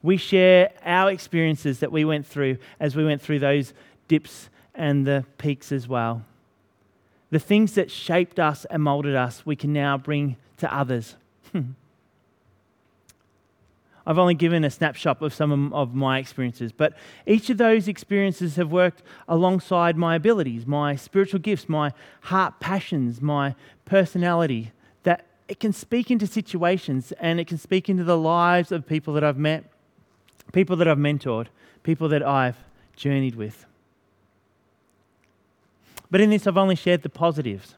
We 0.03 0.17
share 0.17 0.73
our 0.85 1.13
experiences 1.13 1.79
that 1.79 1.93
we 1.93 2.05
went 2.05 2.27
through 2.27 2.59
as 2.81 2.97
we 2.97 3.05
went 3.05 3.23
through 3.23 3.39
those 3.39 3.75
dips 4.09 4.49
and 4.75 5.07
the 5.07 5.25
peaks 5.39 5.71
as 5.71 5.87
well. 5.87 6.25
The 7.31 7.39
things 7.39 7.75
that 7.75 7.93
shaped 7.93 8.41
us 8.41 8.65
and 8.65 8.83
molded 8.83 9.15
us, 9.15 9.47
we 9.47 9.55
can 9.55 9.73
now 9.73 9.97
bring 9.97 10.37
to 10.57 10.75
others. 10.75 11.15
I've 14.09 14.17
only 14.17 14.33
given 14.33 14.65
a 14.65 14.71
snapshot 14.71 15.21
of 15.21 15.35
some 15.35 15.71
of 15.75 15.95
my 15.95 16.19
experiences, 16.19 16.73
but 16.73 16.95
each 17.27 17.51
of 17.51 17.59
those 17.59 17.89
experiences 17.89 18.57
have 18.57 18.73
worked 18.73 19.03
alongside 19.29 19.99
my 19.99 20.17
abilities, 20.17 20.67
my 20.67 20.97
spiritual 20.97 21.41
gifts, 21.41 21.69
my 21.69 21.93
heart 22.23 22.59
passions, 22.59 23.21
my 23.21 23.55
personality, 23.85 24.73
that 25.03 25.27
it 25.47 25.61
can 25.61 25.75
speak 25.75 26.11
into 26.11 26.27
situations 26.27 27.13
and 27.21 27.39
it 27.39 27.47
can 27.47 27.59
speak 27.59 27.91
into 27.91 28.03
the 28.03 28.17
lives 28.17 28.73
of 28.73 28.87
people 28.87 29.13
that 29.13 29.23
I've 29.23 29.37
met, 29.37 29.65
people 30.55 30.75
that 30.77 30.89
I've 30.89 30.97
mentored, 30.97 31.49
people 31.83 32.09
that 32.09 32.23
I've 32.23 32.57
journeyed 32.97 33.35
with. 33.35 33.67
But 36.11 36.23
in 36.23 36.31
this, 36.31 36.47
I've 36.47 36.57
only 36.57 36.77
shared 36.77 37.03
the 37.03 37.11
positives. 37.11 37.75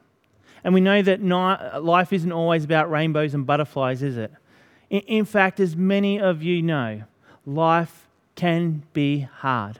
And 0.63 0.73
we 0.73 0.79
know 0.79 1.01
that 1.01 1.21
life 1.83 2.13
isn't 2.13 2.31
always 2.31 2.63
about 2.63 2.89
rainbows 2.89 3.33
and 3.33 3.45
butterflies, 3.45 4.01
is 4.01 4.15
it? 4.15 4.31
In 4.91 5.23
fact, 5.23 5.61
as 5.61 5.75
many 5.75 6.19
of 6.19 6.43
you 6.43 6.61
know, 6.61 7.03
life 7.45 8.09
can 8.35 8.83
be 8.91 9.21
hard. 9.21 9.79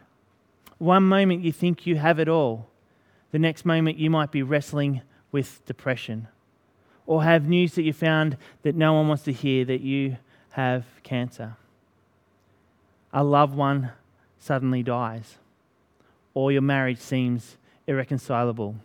One 0.77 1.03
moment 1.03 1.44
you 1.44 1.51
think 1.51 1.86
you 1.86 1.98
have 1.98 2.18
it 2.18 2.30
all, 2.30 2.70
the 3.32 3.39
next 3.39 3.65
moment 3.65 3.98
you 3.98 4.10
might 4.10 4.32
be 4.32 4.41
wrestling 4.41 5.01
with 5.30 5.63
depression 5.65 6.30
or 7.06 7.24
have 7.24 7.46
news 7.46 7.75
that 7.75 7.82
you 7.82 7.91
found 7.91 8.38
that 8.63 8.74
no 8.74 8.94
one 8.94 9.10
wants 9.10 9.24
to 9.24 9.34
hear 9.34 9.65
that 9.65 9.82
you 9.82 10.15
have 10.51 10.86
cancer. 11.03 11.58
A 13.12 13.22
loved 13.22 13.53
one 13.53 13.91
suddenly 14.39 14.82
dies, 14.82 15.36
or 16.34 16.53
your 16.53 16.62
marriage 16.62 17.00
seems 17.00 17.58
irreconcilable. 17.86 18.75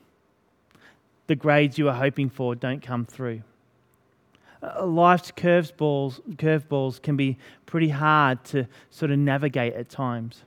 The 1.28 1.37
grades 1.37 1.78
you 1.78 1.85
were 1.85 1.92
hoping 1.92 2.28
for 2.28 2.56
don't 2.56 2.83
come 2.83 3.04
through. 3.04 3.42
Uh, 4.66 4.87
life's 4.87 5.30
curveballs, 5.30 6.20
curveballs 6.37 7.00
can 7.00 7.16
be 7.16 7.37
pretty 7.66 7.88
hard 7.88 8.42
to 8.44 8.66
sort 8.90 9.11
of 9.11 9.18
navigate 9.18 9.75
at 9.75 9.88
times. 9.88 10.42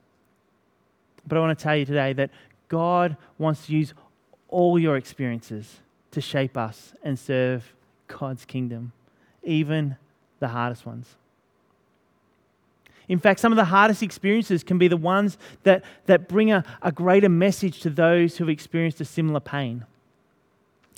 But 1.26 1.38
I 1.38 1.40
want 1.40 1.58
to 1.58 1.62
tell 1.62 1.76
you 1.76 1.84
today 1.84 2.12
that 2.14 2.30
God 2.68 3.16
wants 3.38 3.66
to 3.66 3.72
use 3.72 3.94
all 4.48 4.78
your 4.78 4.96
experiences 4.96 5.78
to 6.10 6.20
shape 6.20 6.56
us 6.56 6.92
and 7.02 7.18
serve 7.18 7.72
God's 8.08 8.44
kingdom, 8.44 8.92
even 9.42 9.96
the 10.40 10.48
hardest 10.48 10.84
ones. 10.84 11.14
In 13.08 13.18
fact, 13.18 13.40
some 13.40 13.52
of 13.52 13.56
the 13.56 13.64
hardest 13.64 14.02
experiences 14.02 14.62
can 14.62 14.78
be 14.78 14.88
the 14.88 14.96
ones 14.96 15.36
that, 15.64 15.84
that 16.06 16.28
bring 16.28 16.52
a, 16.52 16.64
a 16.82 16.92
greater 16.92 17.28
message 17.28 17.80
to 17.80 17.90
those 17.90 18.36
who 18.36 18.44
have 18.44 18.50
experienced 18.50 19.00
a 19.00 19.04
similar 19.04 19.40
pain. 19.40 19.84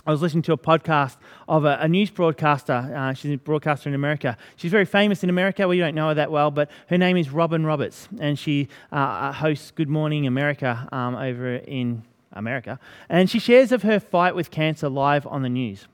I 0.05 0.11
was 0.11 0.21
listening 0.21 0.43
to 0.43 0.53
a 0.53 0.59
podcast 0.59 1.17
of 1.49 1.65
a, 1.65 1.79
a 1.81 1.89
news 1.89 2.11
broadcaster. 2.11 2.73
Uh, 2.73 3.13
she's 3.13 3.31
a 3.31 3.37
broadcaster 3.37 3.89
in 3.89 3.95
America. 3.95 4.37
She's 4.57 4.73
very 4.73 4.85
famous 4.85 5.23
in 5.23 5.31
America. 5.31 5.69
We 5.69 5.79
don't 5.79 5.95
know 5.95 6.09
her 6.09 6.15
that 6.15 6.33
well, 6.33 6.51
but 6.51 6.71
her 6.89 6.99
name 6.99 7.17
is 7.17 7.31
Robin 7.31 7.65
Roberts, 7.65 8.09
and 8.19 8.37
she 8.37 8.69
uh, 8.91 8.97
uh, 8.97 9.33
hosts 9.33 9.71
Good 9.71 9.89
Morning 9.89 10.27
America 10.27 10.89
um, 10.91 11.15
over 11.15 11.55
in 11.55 12.03
America. 12.33 12.81
And 13.09 13.31
she 13.31 13.39
shares 13.39 13.71
of 13.71 13.85
her 13.85 14.01
fight 14.01 14.35
with 14.35 14.51
cancer 14.51 14.89
live 14.89 15.25
on 15.27 15.43
the 15.43 15.49
news. 15.49 15.87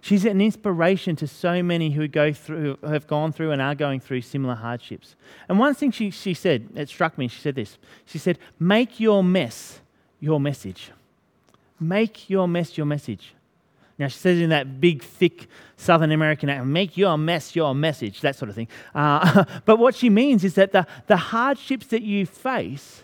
She's 0.00 0.24
an 0.24 0.40
inspiration 0.40 1.16
to 1.16 1.26
so 1.26 1.60
many 1.60 1.90
who 1.90 2.06
go 2.06 2.32
through, 2.32 2.78
have 2.86 3.06
gone 3.08 3.32
through 3.32 3.50
and 3.50 3.60
are 3.60 3.74
going 3.74 3.98
through 3.98 4.20
similar 4.20 4.54
hardships. 4.54 5.16
And 5.48 5.58
one 5.58 5.74
thing 5.74 5.90
she, 5.90 6.10
she 6.10 6.34
said, 6.34 6.68
it 6.76 6.88
struck 6.88 7.18
me, 7.18 7.26
she 7.26 7.40
said 7.40 7.56
this. 7.56 7.78
She 8.04 8.18
said, 8.18 8.38
Make 8.60 9.00
your 9.00 9.24
mess 9.24 9.80
your 10.20 10.38
message. 10.38 10.90
Make 11.80 12.30
your 12.30 12.46
mess 12.48 12.76
your 12.76 12.86
message. 12.86 13.34
Now, 13.98 14.08
she 14.08 14.18
says 14.18 14.40
in 14.40 14.50
that 14.50 14.80
big, 14.80 15.02
thick 15.02 15.46
Southern 15.76 16.10
American 16.10 16.48
accent, 16.48 16.68
make 16.68 16.96
your 16.96 17.16
mess 17.16 17.54
your 17.54 17.74
message, 17.74 18.20
that 18.22 18.34
sort 18.34 18.48
of 18.48 18.54
thing. 18.54 18.68
Uh, 18.94 19.44
but 19.64 19.78
what 19.78 19.94
she 19.94 20.10
means 20.10 20.42
is 20.42 20.54
that 20.54 20.72
the, 20.72 20.86
the 21.06 21.16
hardships 21.16 21.86
that 21.88 22.02
you 22.02 22.26
face, 22.26 23.02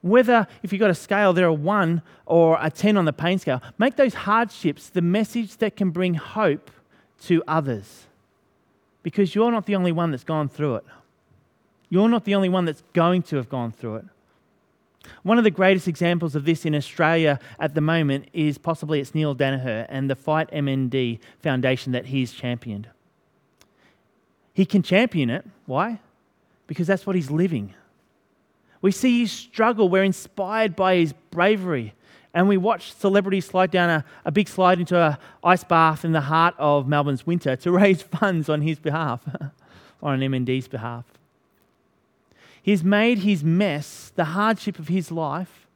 whether 0.00 0.46
if 0.62 0.72
you've 0.72 0.80
got 0.80 0.90
a 0.90 0.94
scale, 0.94 1.32
there 1.32 1.46
are 1.46 1.52
one 1.52 2.02
or 2.24 2.58
a 2.60 2.70
10 2.70 2.96
on 2.96 3.04
the 3.04 3.12
pain 3.12 3.38
scale, 3.38 3.62
make 3.76 3.96
those 3.96 4.14
hardships 4.14 4.88
the 4.88 5.02
message 5.02 5.58
that 5.58 5.76
can 5.76 5.90
bring 5.90 6.14
hope 6.14 6.70
to 7.24 7.42
others. 7.46 8.06
Because 9.02 9.34
you're 9.34 9.52
not 9.52 9.66
the 9.66 9.76
only 9.76 9.92
one 9.92 10.12
that's 10.12 10.24
gone 10.24 10.48
through 10.48 10.76
it. 10.76 10.84
You're 11.90 12.08
not 12.08 12.24
the 12.24 12.34
only 12.34 12.48
one 12.48 12.64
that's 12.64 12.82
going 12.94 13.22
to 13.24 13.36
have 13.36 13.50
gone 13.50 13.70
through 13.70 13.96
it. 13.96 14.04
One 15.22 15.38
of 15.38 15.44
the 15.44 15.50
greatest 15.50 15.88
examples 15.88 16.34
of 16.34 16.44
this 16.44 16.64
in 16.64 16.74
Australia 16.74 17.38
at 17.58 17.74
the 17.74 17.80
moment 17.80 18.28
is 18.32 18.58
possibly 18.58 19.00
it's 19.00 19.14
Neale 19.14 19.34
Daniher 19.34 19.86
and 19.88 20.08
the 20.08 20.14
Fight 20.16 20.50
MND 20.50 21.18
Foundation 21.40 21.92
that 21.92 22.06
he's 22.06 22.32
championed. 22.32 22.88
He 24.52 24.64
can 24.64 24.82
champion 24.82 25.30
it. 25.30 25.44
Why? 25.66 26.00
Because 26.66 26.86
that's 26.86 27.06
what 27.06 27.16
he's 27.16 27.30
living. 27.30 27.74
We 28.80 28.92
see 28.92 29.20
his 29.20 29.32
struggle. 29.32 29.88
We're 29.88 30.04
inspired 30.04 30.76
by 30.76 30.96
his 30.96 31.14
bravery. 31.30 31.94
And 32.34 32.48
we 32.48 32.56
watch 32.56 32.92
celebrities 32.94 33.46
slide 33.46 33.70
down 33.70 33.90
a, 33.90 34.04
a 34.24 34.32
big 34.32 34.48
slide 34.48 34.80
into 34.80 34.98
an 34.98 35.16
ice 35.44 35.64
bath 35.64 36.04
in 36.04 36.12
the 36.12 36.20
heart 36.20 36.54
of 36.58 36.88
Melbourne's 36.88 37.26
winter 37.26 37.56
to 37.56 37.70
raise 37.82 38.02
funds 38.02 38.48
on 38.48 38.62
his 38.62 38.78
behalf, 38.78 39.22
or 40.00 40.12
on 40.12 40.20
MND's 40.20 40.68
behalf. 40.68 41.04
He's 42.62 42.84
made 42.84 43.18
his 43.18 43.42
mess, 43.42 44.12
the 44.14 44.26
hardship 44.26 44.78
of 44.78 44.88
his 44.88 45.10
life, 45.10 45.66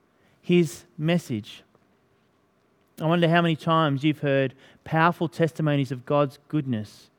his 0.40 0.84
message. 0.96 1.64
I 3.00 3.06
wonder 3.06 3.28
how 3.28 3.42
many 3.42 3.56
times 3.56 4.04
you've 4.04 4.20
heard 4.20 4.54
powerful 4.84 5.28
testimonies 5.28 5.90
of 5.90 6.06
God's 6.06 6.38
goodness 6.48 7.10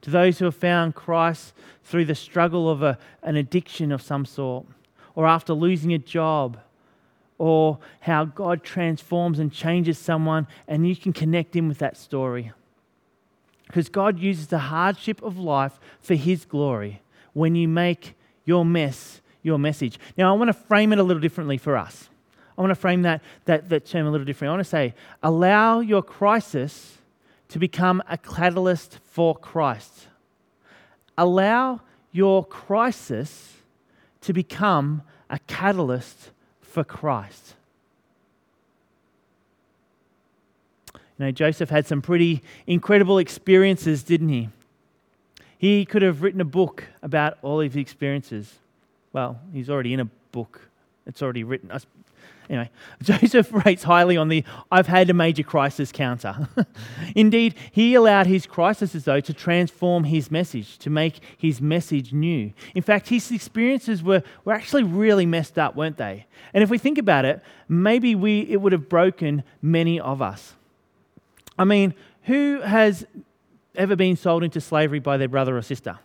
to 0.00 0.10
those 0.10 0.38
who 0.38 0.44
have 0.44 0.54
found 0.54 0.94
Christ 0.94 1.52
through 1.82 2.04
the 2.04 2.14
struggle 2.14 2.70
of 2.70 2.82
a, 2.82 2.96
an 3.22 3.36
addiction 3.36 3.90
of 3.90 4.00
some 4.00 4.24
sort, 4.24 4.64
or 5.16 5.26
after 5.26 5.52
losing 5.52 5.92
a 5.92 5.98
job, 5.98 6.58
or 7.36 7.78
how 8.00 8.24
God 8.24 8.62
transforms 8.62 9.40
and 9.40 9.52
changes 9.52 9.98
someone, 9.98 10.46
and 10.68 10.88
you 10.88 10.94
can 10.94 11.12
connect 11.12 11.56
in 11.56 11.66
with 11.66 11.78
that 11.78 11.96
story. 11.96 12.52
Because 13.66 13.88
God 13.88 14.18
uses 14.18 14.46
the 14.46 14.58
hardship 14.58 15.20
of 15.22 15.38
life 15.38 15.78
for 16.00 16.14
His 16.14 16.44
glory 16.44 17.02
when 17.32 17.54
you 17.54 17.68
make 17.68 18.14
your 18.48 18.64
mess, 18.64 19.20
your 19.42 19.58
message. 19.58 20.00
Now, 20.16 20.34
I 20.34 20.36
want 20.38 20.48
to 20.48 20.54
frame 20.54 20.92
it 20.94 20.98
a 20.98 21.02
little 21.02 21.20
differently 21.20 21.58
for 21.58 21.76
us. 21.76 22.08
I 22.56 22.62
want 22.62 22.70
to 22.70 22.74
frame 22.74 23.02
that, 23.02 23.20
that, 23.44 23.68
that 23.68 23.84
term 23.84 24.06
a 24.06 24.10
little 24.10 24.24
differently. 24.24 24.48
I 24.48 24.56
want 24.56 24.64
to 24.64 24.70
say, 24.70 24.94
allow 25.22 25.80
your 25.80 26.02
crisis 26.02 26.96
to 27.50 27.58
become 27.58 28.02
a 28.08 28.16
catalyst 28.16 29.00
for 29.04 29.36
Christ. 29.36 30.08
Allow 31.18 31.82
your 32.10 32.42
crisis 32.44 33.58
to 34.22 34.32
become 34.32 35.02
a 35.28 35.38
catalyst 35.40 36.30
for 36.62 36.84
Christ. 36.84 37.54
You 40.94 41.26
know, 41.26 41.30
Joseph 41.32 41.68
had 41.68 41.86
some 41.86 42.00
pretty 42.00 42.42
incredible 42.66 43.18
experiences, 43.18 44.02
didn't 44.02 44.30
he? 44.30 44.48
He 45.58 45.84
could 45.84 46.02
have 46.02 46.22
written 46.22 46.40
a 46.40 46.46
book 46.46 46.84
about 47.02 47.36
all 47.42 47.60
of 47.60 47.72
his 47.72 47.80
experiences. 47.80 48.54
Well, 49.12 49.40
he's 49.52 49.68
already 49.68 49.92
in 49.92 50.00
a 50.00 50.08
book, 50.30 50.60
it's 51.04 51.20
already 51.20 51.42
written. 51.42 51.70
Anyway, 52.48 52.70
Joseph 53.02 53.52
rates 53.66 53.82
highly 53.82 54.16
on 54.16 54.28
the 54.28 54.44
I've 54.70 54.86
had 54.86 55.10
a 55.10 55.14
major 55.14 55.42
crisis 55.42 55.92
counter. 55.92 56.48
Indeed, 57.14 57.54
he 57.72 57.94
allowed 57.94 58.26
his 58.26 58.46
crises, 58.46 59.04
though, 59.04 59.20
to 59.20 59.34
transform 59.34 60.04
his 60.04 60.30
message, 60.30 60.78
to 60.78 60.90
make 60.90 61.20
his 61.36 61.60
message 61.60 62.12
new. 62.12 62.52
In 62.74 62.82
fact, 62.82 63.08
his 63.08 63.30
experiences 63.30 64.02
were, 64.02 64.22
were 64.44 64.52
actually 64.52 64.84
really 64.84 65.26
messed 65.26 65.58
up, 65.58 65.76
weren't 65.76 65.96
they? 65.96 66.26
And 66.54 66.62
if 66.62 66.70
we 66.70 66.78
think 66.78 66.98
about 66.98 67.24
it, 67.24 67.42
maybe 67.68 68.14
we, 68.14 68.40
it 68.42 68.60
would 68.60 68.72
have 68.72 68.88
broken 68.88 69.42
many 69.60 70.00
of 70.00 70.22
us. 70.22 70.54
I 71.58 71.64
mean, 71.64 71.94
who 72.24 72.60
has 72.60 73.04
ever 73.78 73.96
been 73.96 74.16
sold 74.16 74.44
into 74.44 74.60
slavery 74.60 74.98
by 74.98 75.16
their 75.16 75.28
brother 75.28 75.56
or 75.56 75.62
sister? 75.62 75.98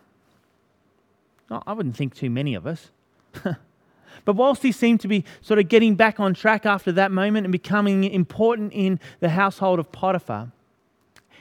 I 1.50 1.72
wouldn't 1.72 1.96
think 1.96 2.14
too 2.14 2.30
many 2.30 2.54
of 2.54 2.66
us. 2.66 2.90
but 4.24 4.32
whilst 4.34 4.62
he 4.62 4.72
seemed 4.72 5.00
to 5.00 5.08
be 5.08 5.24
sort 5.40 5.58
of 5.58 5.68
getting 5.68 5.94
back 5.94 6.18
on 6.18 6.34
track 6.34 6.64
after 6.64 6.90
that 6.92 7.10
moment 7.10 7.44
and 7.44 7.52
becoming 7.52 8.04
important 8.04 8.72
in 8.72 8.98
the 9.20 9.30
household 9.30 9.78
of 9.78 9.92
Potiphar, 9.92 10.50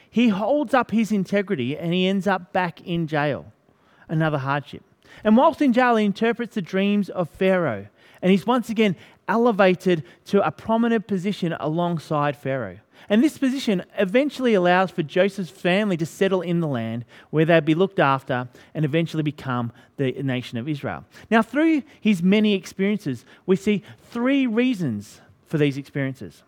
he 0.10 0.30
holds 0.30 0.74
up 0.74 0.92
his 0.92 1.12
integrity 1.12 1.78
and 1.78 1.94
he 1.94 2.08
ends 2.08 2.28
up 2.28 2.54
back 2.54 2.82
in 2.82 3.08
jail. 3.08 3.52
Another 4.08 4.38
hardship. 4.38 4.84
And 5.24 5.38
whilst 5.38 5.62
in 5.62 5.74
jail, 5.74 5.96
he 5.96 6.06
interprets 6.06 6.56
the 6.56 6.62
dreams 6.62 7.10
of 7.10 7.30
Pharaoh. 7.30 7.88
And 8.22 8.32
he's 8.32 8.46
once 8.46 8.70
again 8.70 8.96
elevated 9.28 10.04
to 10.26 10.46
a 10.46 10.52
prominent 10.52 11.08
position 11.08 11.54
alongside 11.60 12.36
Pharaoh. 12.36 12.78
And 13.10 13.24
this 13.24 13.38
position 13.38 13.84
eventually 13.98 14.54
allows 14.54 14.92
for 14.92 15.04
Joseph's 15.04 15.50
family 15.50 15.98
to 15.98 16.06
settle 16.06 16.42
in 16.42 16.60
the 16.60 16.68
land 16.68 17.06
where 17.30 17.46
they'd 17.46 17.66
be 17.66 17.76
looked 17.76 18.00
after 18.00 18.48
and 18.74 18.86
eventually 18.86 19.24
become 19.24 19.72
the 19.98 20.12
nation 20.24 20.58
of 20.58 20.70
Israel. 20.70 21.06
Now, 21.30 21.42
through 21.42 21.84
his 22.00 22.24
many 22.24 22.54
experiences, 22.54 23.26
we 23.46 23.56
see 23.56 23.84
three 24.12 24.48
reasons 24.48 25.22
for 25.46 25.58
these 25.58 25.78
experiences. 25.78 26.44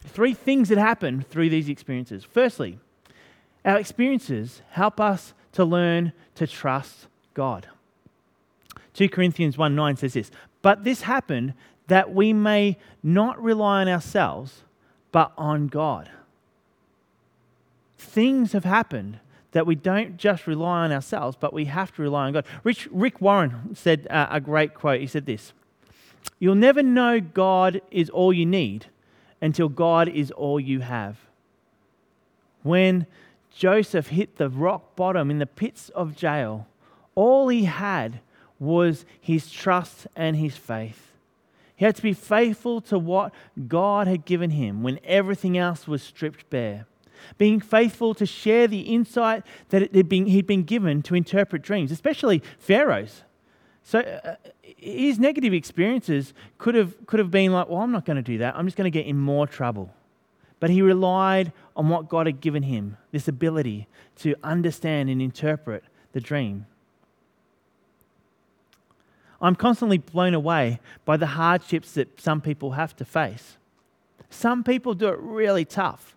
Three 0.00 0.34
things 0.34 0.68
that 0.68 0.78
happen 0.78 1.22
through 1.22 1.50
these 1.50 1.68
experiences. 1.68 2.24
Firstly, 2.24 2.78
our 3.64 3.78
experiences 3.78 4.62
help 4.70 5.00
us 5.00 5.34
to 5.52 5.64
learn 5.64 6.12
to 6.36 6.46
trust 6.46 7.08
God. 7.34 7.68
2 8.94 9.08
Corinthians 9.08 9.58
1 9.58 9.74
9 9.74 9.96
says 9.96 10.14
this, 10.14 10.30
but 10.62 10.84
this 10.84 11.02
happened 11.02 11.54
that 11.88 12.14
we 12.14 12.32
may 12.32 12.78
not 13.02 13.40
rely 13.42 13.82
on 13.82 13.88
ourselves 13.88 14.62
but 15.16 15.32
on 15.38 15.66
God. 15.66 16.10
Things 17.96 18.52
have 18.52 18.64
happened 18.64 19.18
that 19.52 19.66
we 19.66 19.74
don't 19.74 20.18
just 20.18 20.46
rely 20.46 20.84
on 20.84 20.92
ourselves, 20.92 21.38
but 21.40 21.54
we 21.54 21.64
have 21.64 21.90
to 21.94 22.02
rely 22.02 22.26
on 22.26 22.34
God. 22.34 22.44
Rich, 22.64 22.86
Rick 22.92 23.22
Warren 23.22 23.74
said 23.74 24.06
uh, 24.10 24.26
a 24.30 24.42
great 24.42 24.74
quote. 24.74 25.00
He 25.00 25.06
said 25.06 25.24
this 25.24 25.54
You'll 26.38 26.54
never 26.54 26.82
know 26.82 27.18
God 27.18 27.80
is 27.90 28.10
all 28.10 28.30
you 28.30 28.44
need 28.44 28.88
until 29.40 29.70
God 29.70 30.06
is 30.06 30.30
all 30.32 30.60
you 30.60 30.80
have. 30.80 31.16
When 32.62 33.06
Joseph 33.56 34.08
hit 34.08 34.36
the 34.36 34.50
rock 34.50 34.96
bottom 34.96 35.30
in 35.30 35.38
the 35.38 35.46
pits 35.46 35.88
of 35.94 36.14
jail, 36.14 36.66
all 37.14 37.48
he 37.48 37.64
had 37.64 38.20
was 38.60 39.06
his 39.18 39.50
trust 39.50 40.08
and 40.14 40.36
his 40.36 40.58
faith. 40.58 41.15
He 41.76 41.84
had 41.84 41.94
to 41.96 42.02
be 42.02 42.14
faithful 42.14 42.80
to 42.82 42.98
what 42.98 43.32
God 43.68 44.06
had 44.06 44.24
given 44.24 44.50
him 44.50 44.82
when 44.82 44.98
everything 45.04 45.58
else 45.58 45.86
was 45.86 46.02
stripped 46.02 46.48
bare. 46.48 46.86
Being 47.38 47.60
faithful 47.60 48.14
to 48.14 48.26
share 48.26 48.66
the 48.66 48.80
insight 48.80 49.44
that 49.68 49.92
been, 50.08 50.26
he'd 50.26 50.46
been 50.46 50.64
given 50.64 51.02
to 51.02 51.14
interpret 51.14 51.62
dreams, 51.62 51.92
especially 51.92 52.42
Pharaoh's. 52.58 53.22
So 53.82 54.00
uh, 54.00 54.36
his 54.62 55.18
negative 55.18 55.52
experiences 55.52 56.34
could 56.58 56.74
have, 56.74 57.06
could 57.06 57.20
have 57.20 57.30
been 57.30 57.52
like, 57.52 57.68
well, 57.68 57.82
I'm 57.82 57.92
not 57.92 58.04
going 58.04 58.16
to 58.16 58.22
do 58.22 58.38
that. 58.38 58.56
I'm 58.56 58.66
just 58.66 58.76
going 58.76 58.90
to 58.90 58.96
get 58.96 59.06
in 59.06 59.18
more 59.18 59.46
trouble. 59.46 59.92
But 60.58 60.70
he 60.70 60.80
relied 60.80 61.52
on 61.76 61.88
what 61.88 62.08
God 62.08 62.26
had 62.26 62.40
given 62.40 62.62
him 62.62 62.96
this 63.12 63.28
ability 63.28 63.86
to 64.16 64.34
understand 64.42 65.10
and 65.10 65.20
interpret 65.20 65.84
the 66.12 66.20
dream. 66.20 66.66
I'm 69.40 69.54
constantly 69.54 69.98
blown 69.98 70.34
away 70.34 70.80
by 71.04 71.16
the 71.16 71.26
hardships 71.26 71.92
that 71.92 72.20
some 72.20 72.40
people 72.40 72.72
have 72.72 72.96
to 72.96 73.04
face. 73.04 73.56
Some 74.30 74.64
people 74.64 74.94
do 74.94 75.08
it 75.08 75.18
really 75.20 75.64
tough. 75.64 76.16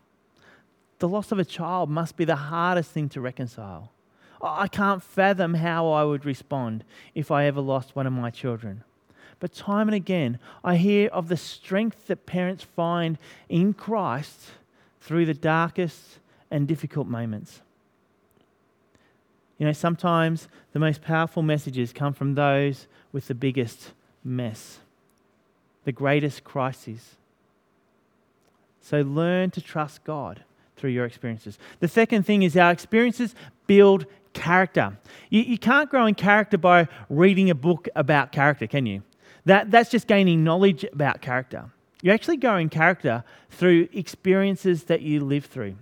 The 0.99 1.07
loss 1.07 1.31
of 1.31 1.39
a 1.39 1.45
child 1.45 1.89
must 1.89 2.17
be 2.17 2.25
the 2.25 2.35
hardest 2.35 2.91
thing 2.91 3.09
to 3.09 3.21
reconcile. 3.21 3.91
I 4.41 4.67
can't 4.67 5.03
fathom 5.03 5.55
how 5.55 5.89
I 5.91 6.03
would 6.03 6.25
respond 6.25 6.83
if 7.13 7.29
I 7.29 7.45
ever 7.45 7.61
lost 7.61 7.95
one 7.95 8.07
of 8.07 8.13
my 8.13 8.29
children. 8.29 8.83
But 9.39 9.53
time 9.53 9.87
and 9.87 9.95
again, 9.95 10.39
I 10.63 10.75
hear 10.75 11.09
of 11.09 11.27
the 11.27 11.37
strength 11.37 12.07
that 12.07 12.25
parents 12.25 12.63
find 12.63 13.17
in 13.47 13.73
Christ 13.73 14.51
through 15.01 15.25
the 15.25 15.33
darkest 15.33 16.19
and 16.51 16.67
difficult 16.67 17.07
moments. 17.07 17.61
You 19.59 19.65
know, 19.65 19.73
sometimes 19.73 20.47
the 20.73 20.79
most 20.79 21.01
powerful 21.01 21.43
messages 21.43 21.93
come 21.93 22.13
from 22.13 22.33
those 22.33 22.87
with 23.11 23.27
the 23.27 23.35
biggest 23.35 23.91
mess, 24.23 24.79
the 25.83 25.91
greatest 25.91 26.43
crises. 26.43 27.15
So 28.81 29.01
learn 29.01 29.51
to 29.51 29.61
trust 29.61 30.03
God 30.05 30.43
through 30.77 30.91
your 30.91 31.05
experiences. 31.05 31.59
The 31.81 31.89
second 31.89 32.23
thing 32.23 32.43
is 32.43 32.55
our 32.55 32.71
experiences 32.71 33.35
build 33.67 34.05
character. 34.33 34.97
You, 35.29 35.41
you 35.41 35.57
can't 35.57 35.89
grow 35.89 36.05
in 36.05 36.15
character 36.15 36.57
by 36.57 36.87
reading 37.09 37.49
a 37.49 37.55
book 37.55 37.89
about 37.95 38.31
character, 38.31 38.65
can 38.65 38.85
you? 38.85 39.03
That, 39.45 39.71
that's 39.71 39.89
just 39.89 40.07
gaining 40.07 40.43
knowledge 40.43 40.85
about 40.93 41.21
character. 41.21 41.69
You 42.01 42.11
actually 42.11 42.37
grow 42.37 42.55
in 42.55 42.69
character 42.69 43.25
through 43.49 43.89
experiences 43.91 44.85
that 44.85 45.01
you 45.01 45.19
live 45.19 45.45
through. 45.45 45.75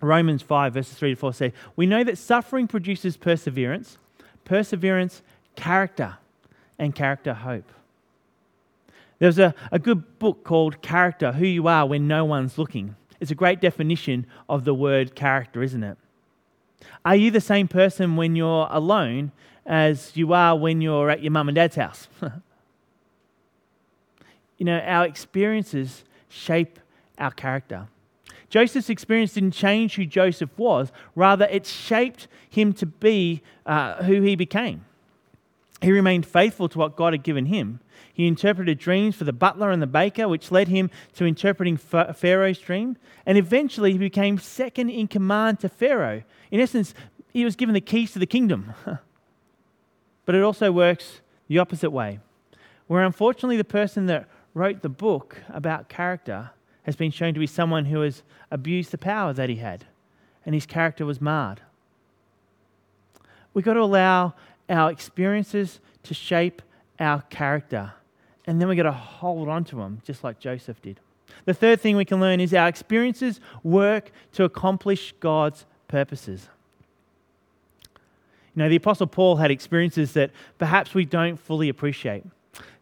Romans 0.00 0.42
5, 0.42 0.74
verses 0.74 0.94
3 0.94 1.10
to 1.10 1.16
4 1.16 1.32
say, 1.32 1.52
We 1.76 1.86
know 1.86 2.04
that 2.04 2.18
suffering 2.18 2.68
produces 2.68 3.16
perseverance, 3.16 3.98
perseverance, 4.44 5.22
character, 5.56 6.18
and 6.78 6.94
character, 6.94 7.34
hope. 7.34 7.70
There's 9.18 9.38
a, 9.38 9.54
a 9.72 9.78
good 9.78 10.18
book 10.20 10.44
called 10.44 10.80
Character 10.80 11.32
Who 11.32 11.46
You 11.46 11.66
Are 11.66 11.86
When 11.86 12.06
No 12.06 12.24
One's 12.24 12.56
Looking. 12.56 12.94
It's 13.20 13.32
a 13.32 13.34
great 13.34 13.60
definition 13.60 14.26
of 14.48 14.64
the 14.64 14.74
word 14.74 15.16
character, 15.16 15.62
isn't 15.62 15.82
it? 15.82 15.98
Are 17.04 17.16
you 17.16 17.32
the 17.32 17.40
same 17.40 17.66
person 17.66 18.14
when 18.14 18.36
you're 18.36 18.68
alone 18.70 19.32
as 19.66 20.16
you 20.16 20.32
are 20.32 20.56
when 20.56 20.80
you're 20.80 21.10
at 21.10 21.22
your 21.22 21.32
mum 21.32 21.48
and 21.48 21.56
dad's 21.56 21.76
house? 21.76 22.08
You 24.58 24.64
know, 24.64 24.80
our 24.80 25.06
experiences 25.06 26.02
shape 26.28 26.80
our 27.16 27.30
character. 27.30 27.86
Joseph's 28.48 28.88
experience 28.88 29.34
didn't 29.34 29.50
change 29.52 29.96
who 29.96 30.06
Joseph 30.06 30.50
was, 30.56 30.90
rather, 31.14 31.46
it 31.46 31.66
shaped 31.66 32.28
him 32.48 32.72
to 32.74 32.86
be 32.86 33.42
uh, 33.66 34.02
who 34.04 34.22
he 34.22 34.36
became. 34.36 34.84
He 35.80 35.92
remained 35.92 36.26
faithful 36.26 36.68
to 36.70 36.78
what 36.78 36.96
God 36.96 37.12
had 37.12 37.22
given 37.22 37.46
him. 37.46 37.80
He 38.12 38.26
interpreted 38.26 38.78
dreams 38.78 39.14
for 39.14 39.24
the 39.24 39.32
butler 39.32 39.70
and 39.70 39.80
the 39.80 39.86
baker, 39.86 40.26
which 40.26 40.50
led 40.50 40.68
him 40.68 40.90
to 41.14 41.24
interpreting 41.24 41.76
Pharaoh's 41.76 42.58
dream. 42.58 42.96
And 43.24 43.38
eventually, 43.38 43.92
he 43.92 43.98
became 43.98 44.38
second 44.38 44.90
in 44.90 45.06
command 45.06 45.60
to 45.60 45.68
Pharaoh. 45.68 46.22
In 46.50 46.58
essence, 46.58 46.94
he 47.32 47.44
was 47.44 47.54
given 47.54 47.74
the 47.74 47.80
keys 47.80 48.12
to 48.12 48.18
the 48.18 48.26
kingdom. 48.26 48.74
but 50.24 50.34
it 50.34 50.42
also 50.42 50.72
works 50.72 51.20
the 51.46 51.58
opposite 51.58 51.90
way, 51.90 52.18
where 52.88 53.04
unfortunately, 53.04 53.56
the 53.56 53.64
person 53.64 54.06
that 54.06 54.26
wrote 54.54 54.82
the 54.82 54.88
book 54.88 55.42
about 55.48 55.88
character 55.88 56.50
has 56.84 56.96
been 56.96 57.10
shown 57.10 57.34
to 57.34 57.40
be 57.40 57.46
someone 57.46 57.86
who 57.86 58.00
has 58.00 58.22
abused 58.50 58.90
the 58.90 58.98
power 58.98 59.32
that 59.32 59.48
he 59.48 59.56
had, 59.56 59.84
and 60.46 60.54
his 60.54 60.66
character 60.66 61.04
was 61.04 61.20
marred. 61.20 61.60
We've 63.54 63.64
got 63.64 63.74
to 63.74 63.82
allow 63.82 64.34
our 64.68 64.90
experiences 64.90 65.80
to 66.04 66.14
shape 66.14 66.62
our 66.98 67.22
character, 67.22 67.92
and 68.46 68.60
then 68.60 68.68
we've 68.68 68.76
got 68.76 68.84
to 68.84 68.92
hold 68.92 69.48
on 69.48 69.64
to 69.64 69.76
them, 69.76 70.00
just 70.04 70.24
like 70.24 70.38
Joseph 70.38 70.80
did. 70.80 71.00
The 71.44 71.54
third 71.54 71.80
thing 71.80 71.96
we 71.96 72.04
can 72.04 72.20
learn 72.20 72.40
is 72.40 72.54
our 72.54 72.68
experiences 72.68 73.40
work 73.62 74.10
to 74.32 74.44
accomplish 74.44 75.14
God's 75.20 75.66
purposes. 75.86 76.48
You 77.94 78.64
know, 78.64 78.68
the 78.68 78.76
Apostle 78.76 79.06
Paul 79.06 79.36
had 79.36 79.50
experiences 79.50 80.12
that 80.12 80.30
perhaps 80.58 80.94
we 80.94 81.04
don't 81.04 81.36
fully 81.38 81.68
appreciate. 81.68 82.24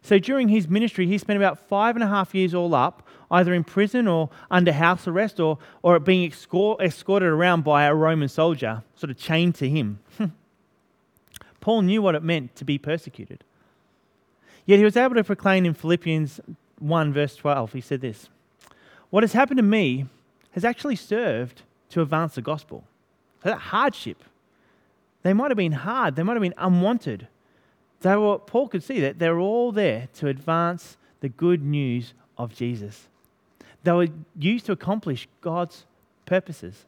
So 0.01 0.17
during 0.17 0.47
his 0.47 0.67
ministry, 0.67 1.05
he 1.05 1.17
spent 1.17 1.37
about 1.37 1.59
five 1.67 1.95
and 1.95 2.03
a 2.03 2.07
half 2.07 2.33
years 2.33 2.53
all 2.53 2.73
up, 2.73 3.06
either 3.29 3.53
in 3.53 3.63
prison 3.63 4.07
or 4.07 4.29
under 4.49 4.71
house 4.71 5.07
arrest 5.07 5.39
or, 5.39 5.57
or 5.81 5.99
being 5.99 6.31
escorted 6.31 7.27
around 7.27 7.63
by 7.63 7.85
a 7.85 7.93
Roman 7.93 8.29
soldier, 8.29 8.83
sort 8.95 9.09
of 9.09 9.17
chained 9.17 9.55
to 9.55 9.69
him. 9.69 9.99
Paul 11.59 11.81
knew 11.81 12.01
what 12.01 12.15
it 12.15 12.23
meant 12.23 12.55
to 12.55 12.65
be 12.65 12.77
persecuted. 12.77 13.43
Yet 14.65 14.79
he 14.79 14.85
was 14.85 14.97
able 14.97 15.15
to 15.15 15.23
proclaim 15.23 15.65
in 15.65 15.73
Philippians 15.73 16.39
1, 16.79 17.13
verse 17.13 17.35
12, 17.35 17.73
he 17.73 17.81
said 17.81 18.01
this 18.01 18.29
What 19.09 19.23
has 19.23 19.33
happened 19.33 19.57
to 19.57 19.63
me 19.63 20.05
has 20.51 20.63
actually 20.63 20.95
served 20.95 21.63
to 21.89 22.01
advance 22.01 22.35
the 22.35 22.41
gospel. 22.41 22.83
So 23.43 23.49
that 23.49 23.57
hardship, 23.57 24.23
they 25.23 25.33
might 25.33 25.51
have 25.51 25.57
been 25.57 25.71
hard, 25.71 26.15
they 26.15 26.23
might 26.23 26.33
have 26.33 26.41
been 26.41 26.53
unwanted. 26.57 27.27
They 28.01 28.15
were, 28.15 28.37
Paul 28.37 28.67
could 28.67 28.83
see 28.83 28.99
that 28.99 29.17
they're 29.17 29.39
all 29.39 29.71
there 29.71 30.07
to 30.15 30.27
advance 30.27 30.97
the 31.19 31.29
good 31.29 31.63
news 31.63 32.13
of 32.37 32.55
Jesus. 32.55 33.07
They 33.87 33.93
were 33.93 34.09
used 34.37 34.65
to 34.65 34.73
accomplish 34.73 35.29
God's 35.39 35.85
purposes. 36.25 36.83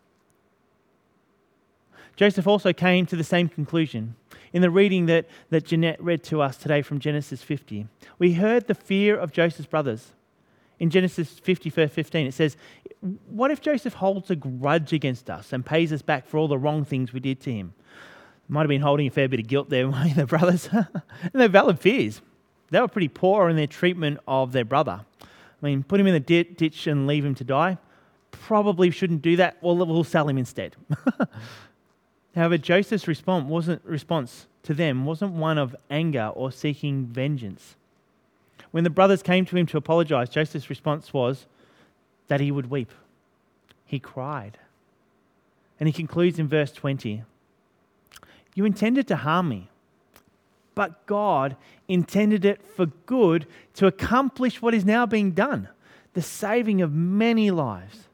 Joseph 2.18 2.46
also 2.46 2.74
came 2.74 3.06
to 3.06 3.16
the 3.16 3.24
same 3.24 3.48
conclusion. 3.48 4.18
In 4.52 4.62
the 4.62 4.70
reading 4.70 5.06
that, 5.06 5.26
that 5.50 5.64
Jeanette 5.64 6.04
read 6.04 6.24
to 6.24 6.42
us 6.42 6.58
today 6.58 6.82
from 6.82 7.00
Genesis 7.00 7.42
50, 7.42 7.88
we 8.18 8.34
heard 8.34 8.68
the 8.68 8.76
fear 8.76 9.16
of 9.16 9.32
Joseph's 9.32 9.70
brothers. 9.70 10.12
In 10.78 10.90
Genesis 10.90 11.40
50, 11.40 11.70
verse 11.70 11.90
15, 11.90 12.28
it 12.28 12.34
says, 12.34 12.58
What 13.30 13.50
if 13.50 13.62
Joseph 13.62 13.94
holds 13.94 14.30
a 14.30 14.36
grudge 14.36 14.92
against 14.92 15.30
us 15.30 15.54
and 15.54 15.66
pays 15.66 15.94
us 15.94 16.02
back 16.02 16.28
for 16.28 16.38
all 16.38 16.50
the 16.50 16.58
wrong 16.58 16.84
things 16.84 17.14
we 17.14 17.22
did 17.22 17.40
to 17.44 17.54
him? 17.54 17.74
Might 18.50 18.64
have 18.64 18.68
been 18.68 18.82
holding 18.82 19.08
a 19.08 19.12
fair 19.12 19.30
bit 19.30 19.40
of 19.40 19.48
guilt 19.48 19.70
there, 19.70 19.88
the 20.18 20.26
brothers. 20.26 20.68
and 20.74 21.32
they're 21.32 21.48
valid 21.48 21.80
fears. 21.80 22.22
They 22.72 22.82
were 22.82 22.90
pretty 22.90 23.08
poor 23.08 23.48
in 23.48 23.56
their 23.56 23.68
treatment 23.68 24.20
of 24.28 24.52
their 24.52 24.66
brother. 24.66 25.06
I 25.62 25.66
mean, 25.66 25.84
put 25.84 26.00
him 26.00 26.08
in 26.08 26.14
the 26.14 26.20
ditch 26.20 26.88
and 26.88 27.08
leave 27.08 27.26
him 27.26 27.36
to 27.36 27.44
die? 27.44 27.78
Probably 28.32 28.92
shouldn't 28.92 29.22
do 29.22 29.36
that. 29.38 29.58
Well, 29.62 29.76
we'll 29.76 30.04
sell 30.04 30.28
him 30.28 30.38
instead. 30.38 30.76
However, 32.36 32.58
Joseph's 32.58 33.08
response 33.08 33.46
wasn't, 33.46 33.84
response 33.84 34.48
to 34.64 34.74
them 34.74 35.06
wasn't 35.06 35.34
one 35.34 35.58
of 35.58 35.76
anger 35.90 36.32
or 36.34 36.52
seeking 36.52 37.06
vengeance. 37.06 37.76
When 38.72 38.84
the 38.84 38.90
brothers 38.90 39.24
came 39.24 39.46
to 39.46 39.58
him 39.58 39.66
to 39.68 39.78
apologize, 39.78 40.30
Joseph's 40.30 40.70
response 40.70 41.12
was 41.12 41.48
that 42.28 42.40
he 42.40 42.52
would 42.52 42.70
weep. 42.70 42.92
He 43.86 44.00
cried. 44.00 44.58
And 45.80 45.90
he 45.90 45.94
concludes 45.94 46.40
in 46.40 46.48
verse 46.48 46.72
20 46.72 47.24
You 48.54 48.66
intended 48.66 49.08
to 49.08 49.16
harm 49.18 49.50
me, 49.50 49.70
but 50.76 51.06
God 51.06 51.56
intended 51.88 52.46
it 52.46 52.62
for 52.76 52.86
good 53.06 53.48
to 53.76 53.88
accomplish 53.88 54.62
what 54.62 54.74
is 54.74 54.86
now 54.86 55.06
being 55.06 55.32
done 55.32 55.70
the 56.14 56.22
saving 56.22 56.82
of 56.82 56.92
many 56.92 57.52
lives. 57.52 58.10